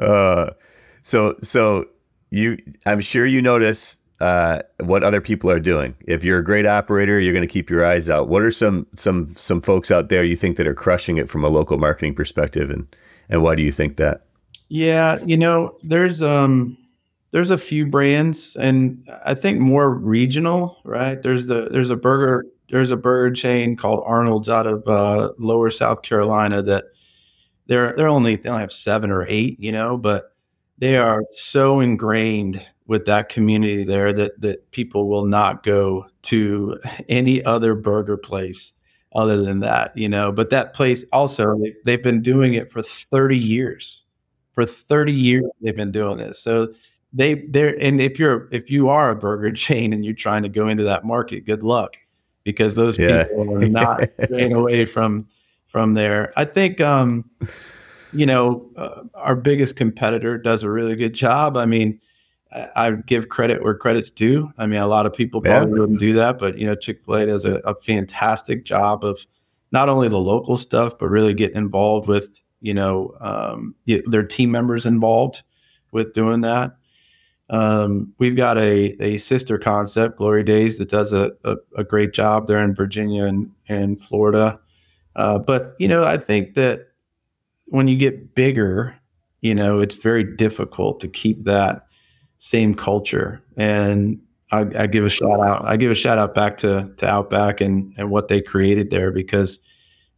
Uh, 0.00 0.50
so, 1.02 1.36
so 1.42 1.86
you, 2.30 2.58
I'm 2.86 3.00
sure 3.00 3.26
you 3.26 3.42
notice 3.42 3.98
uh, 4.22 4.62
what 4.78 5.02
other 5.02 5.20
people 5.20 5.50
are 5.50 5.58
doing. 5.58 5.96
If 6.06 6.22
you're 6.22 6.38
a 6.38 6.44
great 6.44 6.64
operator, 6.64 7.18
you're 7.18 7.32
going 7.32 7.46
to 7.46 7.52
keep 7.52 7.68
your 7.68 7.84
eyes 7.84 8.08
out. 8.08 8.28
What 8.28 8.42
are 8.42 8.52
some 8.52 8.86
some 8.94 9.34
some 9.34 9.60
folks 9.60 9.90
out 9.90 10.10
there 10.10 10.22
you 10.22 10.36
think 10.36 10.56
that 10.58 10.66
are 10.68 10.74
crushing 10.74 11.16
it 11.16 11.28
from 11.28 11.44
a 11.44 11.48
local 11.48 11.76
marketing 11.76 12.14
perspective, 12.14 12.70
and 12.70 12.86
and 13.28 13.42
why 13.42 13.56
do 13.56 13.64
you 13.64 13.72
think 13.72 13.96
that? 13.96 14.26
Yeah, 14.68 15.18
you 15.26 15.36
know, 15.36 15.76
there's 15.82 16.22
um 16.22 16.78
there's 17.32 17.50
a 17.50 17.58
few 17.58 17.84
brands 17.84 18.54
and 18.54 19.08
I 19.24 19.34
think 19.34 19.58
more 19.58 19.92
regional, 19.92 20.78
right? 20.84 21.20
There's 21.20 21.46
the 21.46 21.68
there's 21.72 21.90
a 21.90 21.96
burger 21.96 22.46
there's 22.72 22.90
a 22.90 22.96
burger 22.96 23.34
chain 23.34 23.76
called 23.76 24.02
Arnold's 24.06 24.48
out 24.48 24.66
of 24.66 24.88
uh, 24.88 25.32
Lower 25.38 25.70
South 25.70 26.00
Carolina 26.00 26.62
that 26.62 26.86
they're 27.66 27.94
they're 27.94 28.08
only 28.08 28.36
they 28.36 28.48
only 28.48 28.62
have 28.62 28.72
seven 28.72 29.10
or 29.10 29.26
eight, 29.28 29.60
you 29.60 29.70
know, 29.70 29.98
but 29.98 30.34
they 30.78 30.96
are 30.96 31.22
so 31.32 31.80
ingrained 31.80 32.66
with 32.86 33.04
that 33.04 33.28
community 33.28 33.84
there 33.84 34.12
that 34.14 34.40
that 34.40 34.70
people 34.70 35.06
will 35.06 35.26
not 35.26 35.62
go 35.62 36.06
to 36.22 36.80
any 37.10 37.44
other 37.44 37.74
burger 37.74 38.16
place 38.16 38.72
other 39.14 39.42
than 39.42 39.60
that, 39.60 39.94
you 39.94 40.08
know. 40.08 40.32
But 40.32 40.48
that 40.48 40.72
place 40.72 41.04
also, 41.12 41.58
they, 41.58 41.74
they've 41.84 42.02
been 42.02 42.22
doing 42.22 42.54
it 42.54 42.72
for 42.72 42.82
30 42.82 43.36
years. 43.36 44.02
For 44.54 44.64
30 44.64 45.12
years, 45.12 45.44
they've 45.60 45.76
been 45.76 45.92
doing 45.92 46.18
this. 46.18 46.38
So 46.38 46.72
they 47.12 47.34
they're 47.34 47.76
and 47.82 48.00
if 48.00 48.18
you're 48.18 48.48
if 48.50 48.70
you 48.70 48.88
are 48.88 49.10
a 49.10 49.16
burger 49.16 49.52
chain 49.66 49.92
and 49.92 50.06
you're 50.06 50.14
trying 50.14 50.42
to 50.44 50.48
go 50.48 50.68
into 50.68 50.84
that 50.84 51.04
market, 51.04 51.44
good 51.44 51.62
luck 51.62 51.98
because 52.44 52.74
those 52.74 52.98
yeah. 52.98 53.24
people 53.24 53.56
are 53.56 53.68
not 53.68 54.08
staying 54.24 54.52
away 54.52 54.84
from 54.84 55.26
from 55.66 55.94
there. 55.94 56.32
I 56.36 56.44
think 56.44 56.80
um, 56.80 57.28
you 58.12 58.26
know 58.26 58.70
uh, 58.76 59.02
our 59.14 59.36
biggest 59.36 59.76
competitor 59.76 60.38
does 60.38 60.62
a 60.62 60.70
really 60.70 60.96
good 60.96 61.14
job. 61.14 61.56
I 61.56 61.66
mean, 61.66 62.00
I, 62.52 62.68
I, 62.76 62.90
give 62.92 63.28
credit 63.28 63.62
where 63.62 63.74
credit's 63.74 64.10
due. 64.10 64.52
I 64.58 64.66
mean, 64.66 64.80
a 64.80 64.88
lot 64.88 65.06
of 65.06 65.14
people 65.14 65.40
probably 65.40 65.74
yeah. 65.74 65.80
wouldn't 65.80 65.98
do 65.98 66.12
that, 66.14 66.38
but 66.38 66.58
you 66.58 66.66
know, 66.66 66.74
Chick 66.74 67.04
Fil 67.04 67.14
A 67.14 67.26
does 67.26 67.44
a, 67.44 67.56
a 67.64 67.74
fantastic 67.74 68.64
job 68.64 69.04
of 69.04 69.26
not 69.70 69.88
only 69.88 70.08
the 70.08 70.20
local 70.20 70.56
stuff, 70.56 70.98
but 70.98 71.08
really 71.08 71.34
getting 71.34 71.56
involved 71.56 72.08
with 72.08 72.40
you 72.60 72.74
know 72.74 73.14
um, 73.20 73.74
their 74.06 74.22
team 74.22 74.50
members 74.50 74.86
involved 74.86 75.42
with 75.90 76.12
doing 76.12 76.42
that. 76.42 76.76
Um, 77.50 78.14
we've 78.18 78.36
got 78.36 78.56
a, 78.56 78.96
a 79.02 79.18
sister 79.18 79.58
concept, 79.58 80.18
Glory 80.18 80.42
Days, 80.42 80.78
that 80.78 80.88
does 80.88 81.12
a, 81.12 81.32
a, 81.44 81.56
a 81.76 81.84
great 81.84 82.12
job 82.12 82.46
there 82.46 82.62
in 82.62 82.74
Virginia 82.74 83.24
and, 83.24 83.50
and 83.68 84.00
Florida. 84.00 84.58
Uh, 85.16 85.38
but, 85.38 85.74
you 85.78 85.88
know, 85.88 86.04
I 86.04 86.16
think 86.16 86.54
that 86.54 86.88
when 87.66 87.88
you 87.88 87.96
get 87.96 88.34
bigger, 88.34 88.96
you 89.42 89.54
know, 89.54 89.80
it's 89.80 89.96
very 89.96 90.24
difficult 90.24 91.00
to 91.00 91.08
keep 91.08 91.44
that 91.44 91.86
same 92.38 92.74
culture. 92.74 93.42
And 93.56 94.20
I, 94.50 94.66
I, 94.76 94.86
give 94.86 95.04
a 95.04 95.10
shout 95.10 95.40
out. 95.40 95.64
I 95.64 95.76
give 95.76 95.90
a 95.90 95.94
shout 95.94 96.18
out 96.18 96.34
back 96.34 96.58
to, 96.58 96.90
to 96.96 97.06
Outback 97.06 97.60
and, 97.60 97.94
and 97.96 98.10
what 98.10 98.28
they 98.28 98.40
created 98.40 98.90
there 98.90 99.10
because, 99.10 99.58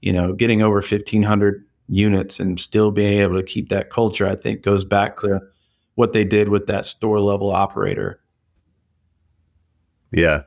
you 0.01 0.13
know, 0.13 0.33
getting 0.33 0.63
over 0.63 0.77
1,500 0.77 1.65
units 1.89 2.41
and 2.41 2.59
still 2.59 2.91
being 2.91 3.21
able 3.21 3.37
to 3.37 3.43
keep 3.43 3.69
that 3.69 3.91
culture, 3.91 4.27
I 4.27 4.35
think 4.37 4.63
goes 4.63 4.85
back 4.85 5.17
to 5.19 5.41
what 5.95 6.13
they 6.13 6.25
did 6.25 6.49
with 6.49 6.67
that 6.67 6.87
store 6.87 7.21
level 7.21 7.51
operator. 7.51 8.21
Yeah, 10.11 10.43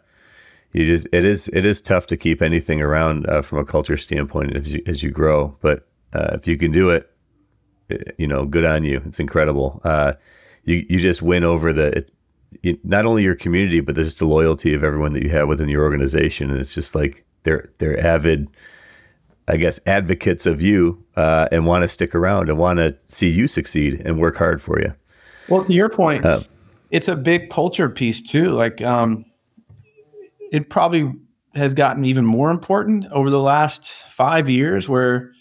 you 0.74 0.86
just 0.86 1.08
it 1.12 1.26
is 1.26 1.50
it 1.50 1.66
is 1.66 1.82
tough 1.82 2.08
to 2.08 2.18
keep 2.18 2.42
anything 2.42 2.82
around 2.82 3.28
uh, 3.28 3.42
from 3.42 3.60
a 3.60 3.66
culture 3.66 3.98
standpoint 3.98 4.56
as 4.56 4.74
you 4.74 4.82
as 4.88 5.04
you 5.04 5.12
grow. 5.12 5.58
But 5.62 5.88
uh, 6.14 6.30
if 6.34 6.48
you 6.48 6.58
can 6.58 6.72
do 6.72 6.90
it, 6.90 7.12
eh, 7.90 7.98
you 8.18 8.28
know, 8.28 8.46
good 8.46 8.66
on 8.66 8.84
you. 8.84 9.02
It's 9.06 9.20
incredible. 9.20 9.82
Uh, 9.84 10.14
you 10.64 10.86
you 10.90 11.00
just 11.00 11.22
win 11.22 11.44
over 11.44 11.74
the 11.74 12.06
it, 12.64 12.86
not 12.86 13.06
only 13.06 13.24
your 13.24 13.36
community, 13.36 13.80
but 13.80 13.96
there's 13.96 14.16
the 14.16 14.26
loyalty 14.26 14.74
of 14.74 14.84
everyone 14.84 15.14
that 15.14 15.24
you 15.24 15.30
have 15.30 15.48
within 15.48 15.70
your 15.70 15.84
organization, 15.84 16.50
and 16.50 16.60
it's 16.60 16.74
just 16.74 16.96
like 16.96 17.26
they're 17.44 17.72
they're 17.78 18.00
avid. 18.00 18.48
I 19.50 19.56
guess 19.56 19.80
advocates 19.86 20.46
of 20.46 20.62
you 20.62 21.06
uh, 21.16 21.48
and 21.54 21.66
want 21.66 21.84
to 21.84 21.88
stick 21.88 22.14
around 22.14 22.50
and 22.50 22.58
want 22.58 22.80
to 22.80 22.98
see 23.06 23.30
you 23.30 23.48
succeed 23.48 24.02
and 24.04 24.20
work 24.20 24.36
hard 24.36 24.62
for 24.62 24.78
you. 24.78 24.94
Well, 25.50 25.64
to 25.64 25.74
your 25.74 25.90
point, 25.90 26.26
uh, 26.26 26.42
it's 26.92 27.08
a 27.08 27.16
big 27.16 27.50
culture 27.50 27.90
piece 27.90 28.22
too. 28.22 28.52
Like, 28.52 28.82
um, 28.82 29.26
it 30.52 30.70
probably 30.70 31.14
has 31.56 31.74
gotten 31.74 32.06
even 32.06 32.26
more 32.26 32.52
important 32.52 33.06
over 33.12 33.30
the 33.30 33.42
last 33.42 33.86
five 34.12 34.50
years, 34.50 34.88
where 34.88 35.32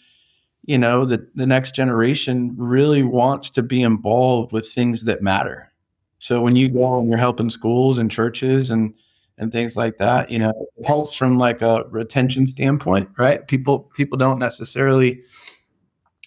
you 0.63 0.77
know 0.77 1.05
the 1.05 1.27
the 1.35 1.45
next 1.45 1.75
generation 1.75 2.55
really 2.57 3.03
wants 3.03 3.49
to 3.51 3.63
be 3.63 3.81
involved 3.81 4.51
with 4.51 4.67
things 4.67 5.05
that 5.05 5.21
matter. 5.21 5.71
So 6.19 6.41
when 6.41 6.55
you 6.55 6.69
go 6.69 6.99
and 6.99 7.09
you're 7.09 7.17
helping 7.17 7.49
schools 7.49 7.97
and 7.97 8.09
churches 8.09 8.71
and 8.71 8.93
and 9.37 9.51
things 9.51 9.77
like 9.77 9.97
that, 9.97 10.31
you 10.31 10.39
know, 10.39 10.51
it 10.77 10.85
helps 10.85 11.15
from 11.15 11.37
like 11.37 11.61
a 11.61 11.83
retention 11.89 12.47
standpoint, 12.47 13.09
right? 13.17 13.47
People 13.47 13.91
people 13.95 14.17
don't 14.17 14.39
necessarily 14.39 15.21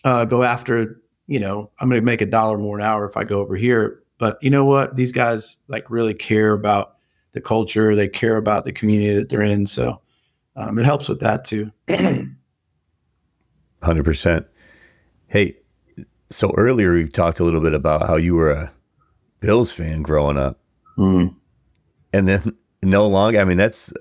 uh, 0.05 0.25
go 0.25 0.43
after 0.43 1.01
you 1.31 1.38
know, 1.38 1.71
I'm 1.79 1.88
going 1.88 2.01
to 2.01 2.05
make 2.05 2.21
a 2.21 2.27
dollar 2.27 2.59
more 2.59 2.77
an 2.77 2.85
hour 2.85 3.09
if 3.09 3.16
I 3.16 3.23
go 3.23 3.38
over 3.40 3.55
here. 3.55 4.03
But 4.19 4.37
you 4.43 4.51
know 4.51 4.64
what? 4.64 4.97
These 4.97 5.12
guys 5.12 5.61
like 5.69 5.88
really 5.88 6.12
care 6.12 6.53
about 6.53 6.97
the 7.31 7.40
culture. 7.40 7.95
They 7.95 8.09
care 8.09 8.37
about 8.37 8.64
the 8.64 8.73
community 8.73 9.14
that 9.14 9.29
they're 9.29 9.40
in. 9.40 9.64
So 9.64 10.01
um, 10.57 10.77
it 10.77 10.85
helps 10.85 11.09
with 11.09 11.21
that 11.21 11.45
too. 11.45 11.71
Hundred 13.81 14.05
percent. 14.05 14.45
Hey, 15.29 15.57
so 16.31 16.53
earlier 16.57 16.95
we 16.95 17.07
talked 17.07 17.38
a 17.38 17.45
little 17.45 17.61
bit 17.61 17.75
about 17.75 18.09
how 18.09 18.16
you 18.16 18.35
were 18.35 18.51
a 18.51 18.73
Bills 19.38 19.73
fan 19.73 20.03
growing 20.03 20.37
up, 20.37 20.59
mm. 20.99 21.33
and 22.12 22.29
then 22.29 22.57
no 22.83 23.07
longer. 23.07 23.40
I 23.40 23.45
mean, 23.45 23.57
that's 23.57 23.93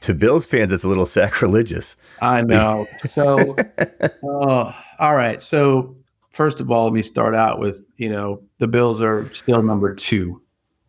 to 0.00 0.14
Bills 0.14 0.46
fans, 0.46 0.72
it's 0.72 0.84
a 0.84 0.88
little 0.88 1.06
sacrilegious. 1.20 1.96
I 2.20 2.42
know. 2.42 2.88
So, 3.06 3.56
uh, 4.22 4.72
all 4.98 5.14
right. 5.14 5.40
So 5.40 5.96
first 6.32 6.60
of 6.60 6.70
all, 6.70 6.84
let 6.84 6.92
me 6.92 7.02
start 7.02 7.34
out 7.34 7.58
with 7.58 7.84
you 7.96 8.10
know 8.10 8.42
the 8.58 8.68
Bills 8.68 9.00
are 9.00 9.32
still 9.32 9.62
number 9.62 9.94
two 9.94 10.42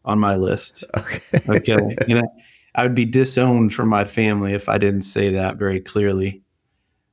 on 0.06 0.20
my 0.20 0.36
list. 0.36 0.84
Okay, 0.98 1.22
okay. 1.50 1.96
you 2.08 2.16
know 2.16 2.28
I 2.76 2.84
would 2.84 2.96
be 2.96 3.06
disowned 3.06 3.74
from 3.74 3.90
my 3.90 4.06
family 4.06 4.54
if 4.54 4.68
I 4.68 4.78
didn't 4.78 5.04
say 5.04 5.30
that 5.32 5.58
very 5.58 5.80
clearly. 5.80 6.42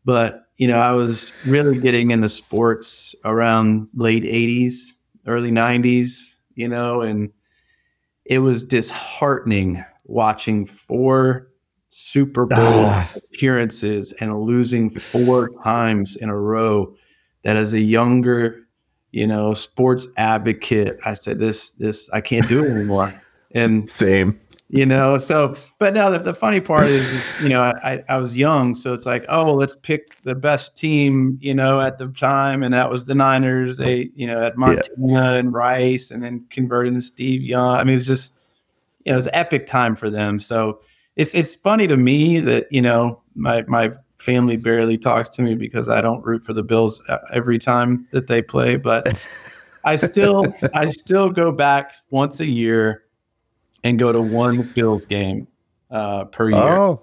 But 0.05 0.45
you 0.57 0.67
know, 0.69 0.79
I 0.79 0.93
was 0.93 1.33
really 1.47 1.79
getting 1.79 2.11
into 2.11 2.29
sports 2.29 3.15
around 3.25 3.89
late 3.95 4.25
'80s, 4.25 4.93
early 5.27 5.51
'90s. 5.51 6.37
You 6.55 6.69
know, 6.69 7.01
and 7.01 7.31
it 8.25 8.39
was 8.39 8.65
disheartening 8.65 9.85
watching 10.05 10.67
four 10.67 11.49
Super 11.89 12.47
Bowl 12.47 12.85
ah. 12.87 13.11
appearances 13.17 14.13
and 14.21 14.43
losing 14.43 14.91
four 14.91 15.49
times 15.65 16.17
in 16.17 16.29
a 16.29 16.39
row 16.39 16.95
that 17.43 17.57
as 17.57 17.73
a 17.73 17.81
younger, 17.81 18.67
you 19.13 19.27
know, 19.27 19.55
sports 19.55 20.07
advocate, 20.17 20.99
I 21.05 21.15
said 21.15 21.39
this 21.39 21.71
this 21.71 22.11
I 22.11 22.21
can't 22.21 22.49
do 22.49 22.65
it 22.65 22.71
anymore. 22.71 23.15
And 23.53 23.91
same. 23.91 24.41
You 24.69 24.87
know, 24.87 25.19
so 25.19 25.55
but 25.81 25.93
now 25.93 26.11
the, 26.11 26.21
the 26.21 26.35
funny 26.35 26.61
part 26.61 26.87
is, 26.87 27.25
you 27.43 27.49
know, 27.49 27.61
I, 27.63 28.05
I 28.09 28.19
was 28.19 28.37
young, 28.37 28.77
so 28.77 28.95
it's 28.95 29.05
like, 29.05 29.25
oh, 29.29 29.45
well, 29.45 29.57
let's 29.57 29.75
pick 29.75 30.23
the 30.23 30.37
best 30.37 30.77
team, 30.77 31.37
you 31.41 31.53
know, 31.53 31.81
at 31.81 31.99
the 31.99 32.07
time, 32.07 32.63
and 32.63 32.73
that 32.73 32.89
was 32.89 33.07
the 33.07 33.17
Niners. 33.17 33.77
They, 33.77 34.11
you 34.15 34.29
know, 34.29 34.41
at 34.41 34.57
Montana 34.57 34.87
yeah. 35.01 35.33
and 35.33 35.53
Rice, 35.53 36.13
and 36.13 36.23
then 36.23 36.47
converting 36.51 36.95
to 36.95 37.03
Steve 37.03 37.43
Young. 37.43 37.75
I 37.77 37.83
mean, 37.83 37.97
it's 37.97 38.05
just, 38.05 38.35
you 39.05 39.11
know, 39.11 39.15
it 39.15 39.17
was 39.17 39.29
epic 39.33 39.67
time 39.67 39.97
for 39.97 40.09
them. 40.09 40.39
So 40.39 40.79
it's 41.17 41.35
it's 41.35 41.55
funny 41.55 41.87
to 41.87 41.97
me 41.97 42.41
that 42.41 42.67
you 42.71 42.81
know 42.81 43.21
my 43.35 43.63
my 43.63 43.91
family 44.21 44.57
barely 44.57 44.99
talks 44.99 45.29
to 45.31 45.43
me 45.43 45.55
because 45.55 45.89
I 45.89 46.01
don't 46.01 46.25
root 46.25 46.45
for 46.45 46.53
the 46.53 46.63
Bills 46.63 47.01
uh, 47.09 47.19
every 47.33 47.59
time 47.59 48.07
that 48.13 48.27
they 48.27 48.43
play, 48.43 48.77
but 48.77 49.07
I 49.85 49.97
still 49.97 50.45
I 50.75 50.91
still 50.91 51.31
go 51.31 51.53
back 51.53 51.95
once 52.11 52.41
a 52.41 52.47
year 52.47 53.05
and 53.83 53.99
go 53.99 54.13
to 54.13 54.21
one 54.21 54.63
Bills 54.75 55.07
game 55.07 55.49
uh, 55.91 56.25
per 56.27 56.51
year. 56.51 56.59
Oh. 56.59 57.03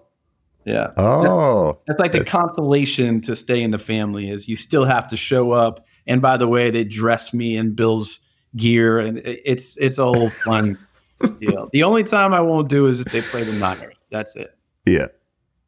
Yeah. 0.65 0.91
Oh. 0.97 1.79
That's, 1.87 1.97
that's 1.97 1.99
like 1.99 2.11
the 2.11 2.25
consolation 2.25 3.21
to 3.21 3.35
stay 3.35 3.61
in 3.63 3.71
the 3.71 3.79
family 3.79 4.29
is 4.29 4.49
you 4.49 4.57
still 4.57 4.83
have 4.83 5.07
to 5.07 5.17
show 5.17 5.51
up. 5.51 5.85
And 6.05 6.21
by 6.21 6.35
the 6.37 6.47
way, 6.47 6.71
they 6.71 6.83
dress 6.83 7.33
me 7.33 7.55
in 7.55 7.73
Bills 7.73 8.19
gear 8.55 8.99
and 8.99 9.19
it's 9.23 9.77
it's 9.77 9.97
a 9.97 10.05
whole 10.05 10.29
fun 10.29 10.77
deal. 11.39 11.69
The 11.71 11.83
only 11.83 12.03
time 12.03 12.33
I 12.33 12.41
won't 12.41 12.69
do 12.69 12.87
is 12.87 12.99
if 12.99 13.11
they 13.11 13.21
play 13.21 13.43
the 13.43 13.53
Niners. 13.53 13.95
That's 14.11 14.35
it. 14.35 14.57
Yeah. 14.85 15.07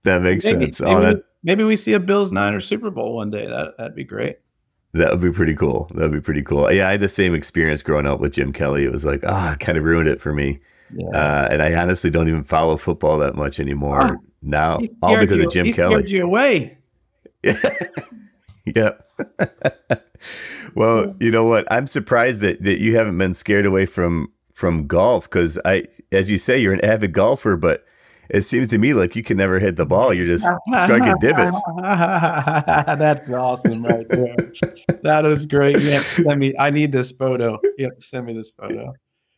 That 0.04 0.22
makes 0.22 0.46
maybe, 0.46 0.72
sense. 0.72 0.82
Maybe, 0.82 1.22
maybe 1.44 1.64
we 1.64 1.76
see 1.76 1.94
a 1.94 2.00
Bills 2.00 2.32
Niners 2.32 2.66
Super 2.66 2.90
Bowl 2.90 3.16
one 3.16 3.32
day. 3.32 3.48
That 3.48 3.78
that'd 3.78 3.96
be 3.96 4.04
great. 4.04 4.40
That 4.94 5.12
would 5.12 5.22
be 5.22 5.32
pretty 5.32 5.54
cool. 5.54 5.90
That 5.94 6.04
would 6.04 6.14
be 6.14 6.22
pretty 6.22 6.42
cool. 6.42 6.72
Yeah, 6.72 6.88
I 6.88 6.92
had 6.92 7.00
the 7.00 7.10
same 7.10 7.36
experience 7.36 7.84
growing 7.84 8.08
up 8.08 8.20
with 8.20 8.34
Jim 8.34 8.52
Kelly. 8.52 8.86
It 8.86 8.92
was 8.92 9.06
like, 9.06 9.22
ah, 9.26 9.54
oh, 9.54 9.56
kind 9.58 9.78
of 9.78 9.84
ruined 9.84 10.10
it 10.10 10.20
for 10.20 10.34
me. 10.34 10.60
Yeah. 10.96 11.10
Uh, 11.10 11.48
and 11.52 11.62
I 11.62 11.76
honestly 11.76 12.10
don't 12.10 12.28
even 12.28 12.44
follow 12.44 12.76
football 12.76 13.20
that 13.20 13.36
much 13.36 13.60
anymore 13.60 14.02
ah, 14.02 14.12
now, 14.42 14.80
all 15.04 15.18
because 15.20 15.38
you, 15.38 15.46
of 15.46 15.52
Jim 15.52 15.74
Kelly. 15.74 16.04
you 16.08 16.24
away. 16.24 16.78
Yeah. 18.66 18.92
yeah. 19.16 19.98
well, 20.76 21.16
you 21.20 21.32
know 21.32 21.46
what? 21.46 21.66
I'm 21.72 21.88
surprised 21.88 22.42
that, 22.42 22.62
that 22.64 22.80
you 22.80 22.98
haven't 22.98 23.18
been 23.18 23.34
scared 23.34 23.66
away 23.66 23.86
from 23.86 24.34
from 24.54 24.88
golf 24.88 25.30
because 25.30 25.58
I, 25.64 25.86
as 26.12 26.30
you 26.30 26.38
say, 26.38 26.60
you're 26.60 26.74
an 26.74 26.84
avid 26.84 27.14
golfer, 27.14 27.56
but 27.56 27.86
it 28.30 28.42
seems 28.42 28.68
to 28.68 28.78
me 28.78 28.94
like 28.94 29.16
you 29.16 29.24
can 29.24 29.38
never 29.38 29.60
hit 29.60 29.76
the 29.76 29.86
ball. 29.86 30.14
You're 30.14 30.28
just 30.28 30.46
striking 30.84 31.16
divots. 31.20 31.62
That's 31.78 33.30
awesome, 33.30 33.84
right 33.84 34.08
there. 34.08 34.36
that 35.04 35.26
is 35.26 35.46
great. 35.46 35.80
Yeah, 35.80 36.02
send 36.02 36.40
me. 36.40 36.54
I 36.58 36.70
need 36.70 36.92
this 36.92 37.12
photo. 37.12 37.60
Yep, 37.78 38.02
send 38.02 38.26
me 38.28 38.34
this 38.34 38.52
photo. 38.52 38.94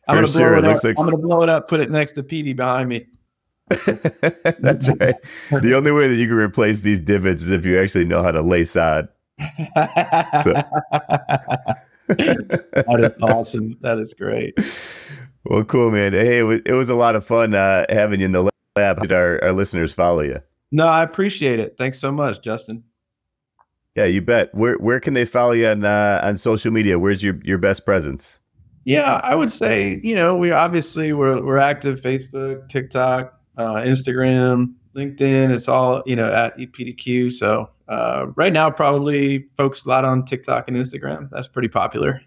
I'm 0.08 0.16
gonna 0.16 0.26
blow 0.26 0.40
sure. 0.40 0.56
it, 0.56 0.58
it 0.58 0.64
up. 0.64 0.84
Like... 0.84 0.98
I'm 0.98 1.04
gonna 1.04 1.16
blow 1.16 1.42
it 1.42 1.48
up. 1.48 1.68
Put 1.68 1.80
it 1.80 1.90
next 1.90 2.12
to 2.12 2.22
Petey 2.22 2.52
behind 2.52 2.88
me. 2.88 3.06
That's 3.68 4.88
right. 4.88 5.14
The 5.50 5.74
only 5.74 5.92
way 5.92 6.08
that 6.08 6.16
you 6.16 6.26
can 6.26 6.36
replace 6.36 6.80
these 6.80 7.00
divots 7.00 7.44
is 7.44 7.50
if 7.50 7.64
you 7.64 7.80
actually 7.80 8.04
know 8.04 8.22
how 8.22 8.32
to 8.32 8.42
lay 8.42 8.64
sod. 8.64 9.08
So. 9.38 10.52
that 12.08 13.14
is 13.16 13.22
awesome. 13.22 13.78
That 13.80 13.98
is 13.98 14.12
great. 14.12 14.58
Well, 15.44 15.64
cool, 15.64 15.90
man. 15.90 16.12
Hey, 16.12 16.40
it 16.40 16.42
was, 16.42 16.60
it 16.66 16.72
was 16.72 16.88
a 16.88 16.94
lot 16.94 17.16
of 17.16 17.24
fun 17.24 17.54
uh, 17.54 17.86
having 17.88 18.20
you 18.20 18.26
in 18.26 18.32
the 18.32 18.52
lab. 18.76 19.00
Did 19.00 19.12
our, 19.12 19.42
our 19.42 19.52
listeners 19.52 19.92
follow 19.92 20.20
you? 20.20 20.40
No, 20.70 20.86
I 20.86 21.02
appreciate 21.02 21.60
it. 21.60 21.76
Thanks 21.76 21.98
so 21.98 22.10
much, 22.10 22.40
Justin. 22.42 22.84
Yeah, 23.94 24.06
you 24.06 24.22
bet. 24.22 24.54
Where 24.54 24.76
where 24.76 25.00
can 25.00 25.12
they 25.12 25.26
follow 25.26 25.52
you 25.52 25.66
on 25.66 25.84
uh, 25.84 26.20
on 26.22 26.38
social 26.38 26.72
media? 26.72 26.98
Where's 26.98 27.22
your 27.22 27.38
your 27.42 27.58
best 27.58 27.84
presence? 27.84 28.40
Yeah, 28.84 29.20
I 29.22 29.34
would 29.34 29.52
say 29.52 30.00
you 30.02 30.14
know 30.14 30.34
we 30.34 30.50
obviously 30.50 31.12
we're 31.12 31.44
we're 31.44 31.58
active 31.58 32.00
Facebook, 32.00 32.68
TikTok, 32.70 33.38
uh, 33.58 33.74
Instagram, 33.74 34.72
LinkedIn. 34.96 35.50
It's 35.50 35.68
all 35.68 36.02
you 36.06 36.16
know 36.16 36.32
at 36.32 36.56
EPDQ. 36.56 37.32
So 37.32 37.68
uh, 37.86 38.28
right 38.34 38.52
now, 38.52 38.70
probably 38.70 39.48
folks 39.58 39.84
a 39.84 39.88
lot 39.90 40.06
on 40.06 40.24
TikTok 40.24 40.68
and 40.68 40.76
Instagram. 40.76 41.28
That's 41.30 41.48
pretty 41.48 41.68
popular. 41.68 42.22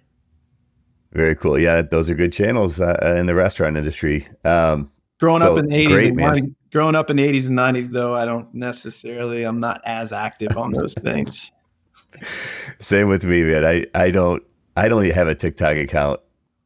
Very 1.13 1.36
cool. 1.36 1.58
Yeah, 1.58 1.81
those 1.81 2.12
are 2.12 2.15
good 2.15 2.34
channels 2.34 2.79
uh, 2.79 2.99
uh 3.01 3.15
in 3.15 3.25
the 3.25 3.34
restaurant 3.34 3.75
industry. 3.75 4.27
Um, 4.43 4.91
growing 5.19 5.41
so, 5.41 5.54
up 5.54 5.60
in 5.60 5.69
the 5.69 5.75
80s 5.75 5.88
great, 5.88 6.10
and 6.10 6.19
90s, 6.19 6.56
growing 6.71 6.95
up 6.95 7.10
in 7.10 7.17
the 7.17 7.23
80s 7.23 7.47
and 7.47 7.58
90s 7.58 7.89
though 7.89 8.13
i 8.13 8.25
don't 8.25 8.54
necessarily 8.54 9.43
i'm 9.43 9.60
not 9.60 9.82
as 9.86 10.12
active 10.12 10.58
on 10.58 10.71
those 10.71 10.93
things. 10.95 11.51
Same 12.80 13.10
with 13.10 13.25
me 13.25 13.43
man. 13.43 13.65
I 13.65 13.86
i 13.93 14.12
don't 14.12 14.41
i 14.78 14.88
don't 14.88 15.04
even 15.04 15.15
have 15.15 15.28
a 15.28 15.36
tiktok 15.36 15.78
account 15.78 16.19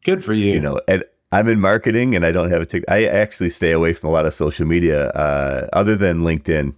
good 0.04 0.24
for 0.24 0.34
you. 0.34 0.54
you 0.54 0.60
know 0.60 0.80
and 0.88 1.04
i'm 1.32 1.48
in 1.48 1.60
marketing 1.60 2.16
and 2.16 2.26
i 2.26 2.32
don't 2.32 2.52
have 2.52 2.62
a 2.62 2.66
tiktok 2.66 2.94
i 2.94 3.06
actually 3.06 3.50
stay 3.50 3.72
away 3.72 3.94
from 3.94 4.10
a 4.10 4.12
lot 4.12 4.26
of 4.26 4.34
social 4.34 4.66
media 4.66 5.10
uh, 5.10 5.68
other 5.74 5.96
than 5.96 6.20
linkedin. 6.20 6.74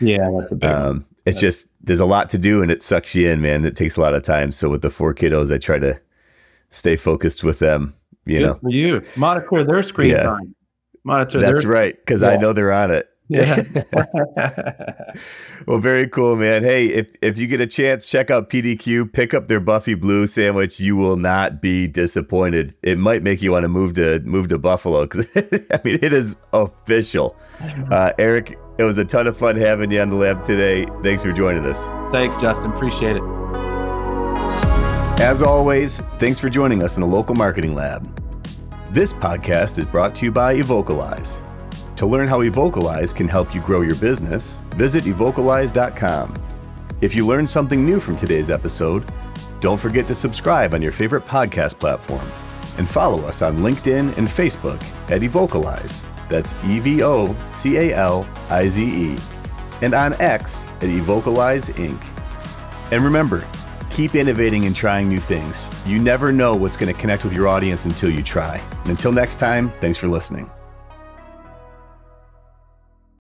Yeah 0.00 0.30
that's 0.38 0.52
a 0.52 0.56
big 0.56 0.70
um, 0.70 1.04
it's 1.26 1.40
just 1.40 1.66
there's 1.80 2.00
a 2.00 2.06
lot 2.06 2.30
to 2.30 2.38
do 2.38 2.62
and 2.62 2.70
it 2.70 2.82
sucks 2.82 3.14
you 3.14 3.28
in 3.30 3.40
man. 3.40 3.64
It 3.64 3.76
takes 3.76 3.96
a 3.96 4.00
lot 4.00 4.14
of 4.14 4.22
time. 4.22 4.52
So 4.52 4.68
with 4.68 4.82
the 4.82 4.90
four 4.90 5.14
kiddos 5.14 5.52
i 5.52 5.58
try 5.58 5.78
to 5.78 6.00
stay 6.70 6.96
focused 6.96 7.44
with 7.44 7.58
them 7.58 7.94
you 8.26 8.38
good 8.38 8.46
know. 8.46 8.54
for 8.54 8.70
you. 8.70 9.02
Monitor 9.16 9.64
their 9.64 9.82
screen 9.82 10.10
yeah. 10.10 10.22
time 10.22 10.54
monitor. 11.04 11.40
That's 11.40 11.62
their, 11.62 11.70
right, 11.70 11.96
because 11.96 12.22
yeah. 12.22 12.30
I 12.30 12.36
know 12.36 12.52
they're 12.52 12.72
on 12.72 12.90
it. 12.90 13.08
Yeah. 13.28 13.62
well, 15.66 15.78
very 15.78 16.08
cool, 16.08 16.36
man. 16.36 16.62
Hey, 16.62 16.86
if 16.86 17.10
if 17.22 17.38
you 17.38 17.46
get 17.46 17.60
a 17.60 17.66
chance, 17.66 18.08
check 18.08 18.30
out 18.30 18.50
PDQ. 18.50 19.12
Pick 19.12 19.32
up 19.32 19.48
their 19.48 19.60
Buffy 19.60 19.94
Blue 19.94 20.26
sandwich. 20.26 20.78
You 20.80 20.96
will 20.96 21.16
not 21.16 21.62
be 21.62 21.86
disappointed. 21.86 22.74
It 22.82 22.98
might 22.98 23.22
make 23.22 23.40
you 23.40 23.52
want 23.52 23.64
to 23.64 23.68
move 23.68 23.94
to 23.94 24.20
move 24.20 24.48
to 24.48 24.58
Buffalo 24.58 25.06
because 25.06 25.26
I 25.36 25.80
mean 25.84 25.98
it 26.02 26.12
is 26.12 26.36
official. 26.52 27.36
Uh, 27.90 28.12
Eric, 28.18 28.58
it 28.78 28.84
was 28.84 28.98
a 28.98 29.04
ton 29.04 29.26
of 29.26 29.36
fun 29.36 29.56
having 29.56 29.90
you 29.90 30.00
on 30.00 30.10
the 30.10 30.16
lab 30.16 30.44
today. 30.44 30.86
Thanks 31.02 31.22
for 31.22 31.32
joining 31.32 31.64
us. 31.64 31.88
Thanks, 32.12 32.36
Justin. 32.36 32.72
Appreciate 32.72 33.16
it. 33.16 33.22
As 35.20 35.40
always, 35.40 36.00
thanks 36.18 36.40
for 36.40 36.50
joining 36.50 36.82
us 36.82 36.96
in 36.96 37.00
the 37.00 37.06
local 37.06 37.34
marketing 37.34 37.74
lab. 37.74 38.23
This 38.94 39.12
podcast 39.12 39.76
is 39.78 39.86
brought 39.86 40.14
to 40.14 40.24
you 40.24 40.30
by 40.30 40.52
Evocalize. 40.52 41.42
To 41.96 42.06
learn 42.06 42.28
how 42.28 42.42
Evocalize 42.42 43.12
can 43.12 43.26
help 43.26 43.52
you 43.52 43.60
grow 43.60 43.80
your 43.80 43.96
business, 43.96 44.58
visit 44.76 45.06
evocalize.com. 45.06 46.32
If 47.00 47.12
you 47.12 47.26
learned 47.26 47.50
something 47.50 47.84
new 47.84 47.98
from 47.98 48.14
today's 48.14 48.50
episode, 48.50 49.04
don't 49.58 49.80
forget 49.80 50.06
to 50.06 50.14
subscribe 50.14 50.74
on 50.74 50.80
your 50.80 50.92
favorite 50.92 51.26
podcast 51.26 51.80
platform 51.80 52.24
and 52.78 52.88
follow 52.88 53.18
us 53.22 53.42
on 53.42 53.58
LinkedIn 53.58 54.16
and 54.16 54.28
Facebook 54.28 54.80
at 55.10 55.24
Evocalize. 55.24 56.04
That's 56.28 56.54
E 56.64 56.78
V 56.78 57.02
O 57.02 57.34
C 57.50 57.76
A 57.78 57.96
L 57.96 58.24
I 58.48 58.68
Z 58.68 58.80
E. 58.80 59.18
And 59.82 59.92
on 59.92 60.14
X 60.20 60.68
at 60.76 60.84
Evocalize 60.84 61.68
Inc. 61.70 62.00
And 62.92 63.02
remember, 63.02 63.44
Keep 63.94 64.16
innovating 64.16 64.66
and 64.66 64.74
trying 64.74 65.08
new 65.08 65.20
things. 65.20 65.70
You 65.86 66.00
never 66.00 66.32
know 66.32 66.56
what's 66.56 66.76
going 66.76 66.92
to 66.92 67.00
connect 67.00 67.22
with 67.22 67.32
your 67.32 67.46
audience 67.46 67.84
until 67.84 68.10
you 68.10 68.24
try. 68.24 68.60
And 68.80 68.90
until 68.90 69.12
next 69.12 69.36
time, 69.36 69.72
thanks 69.80 69.96
for 69.96 70.08
listening. 70.08 70.50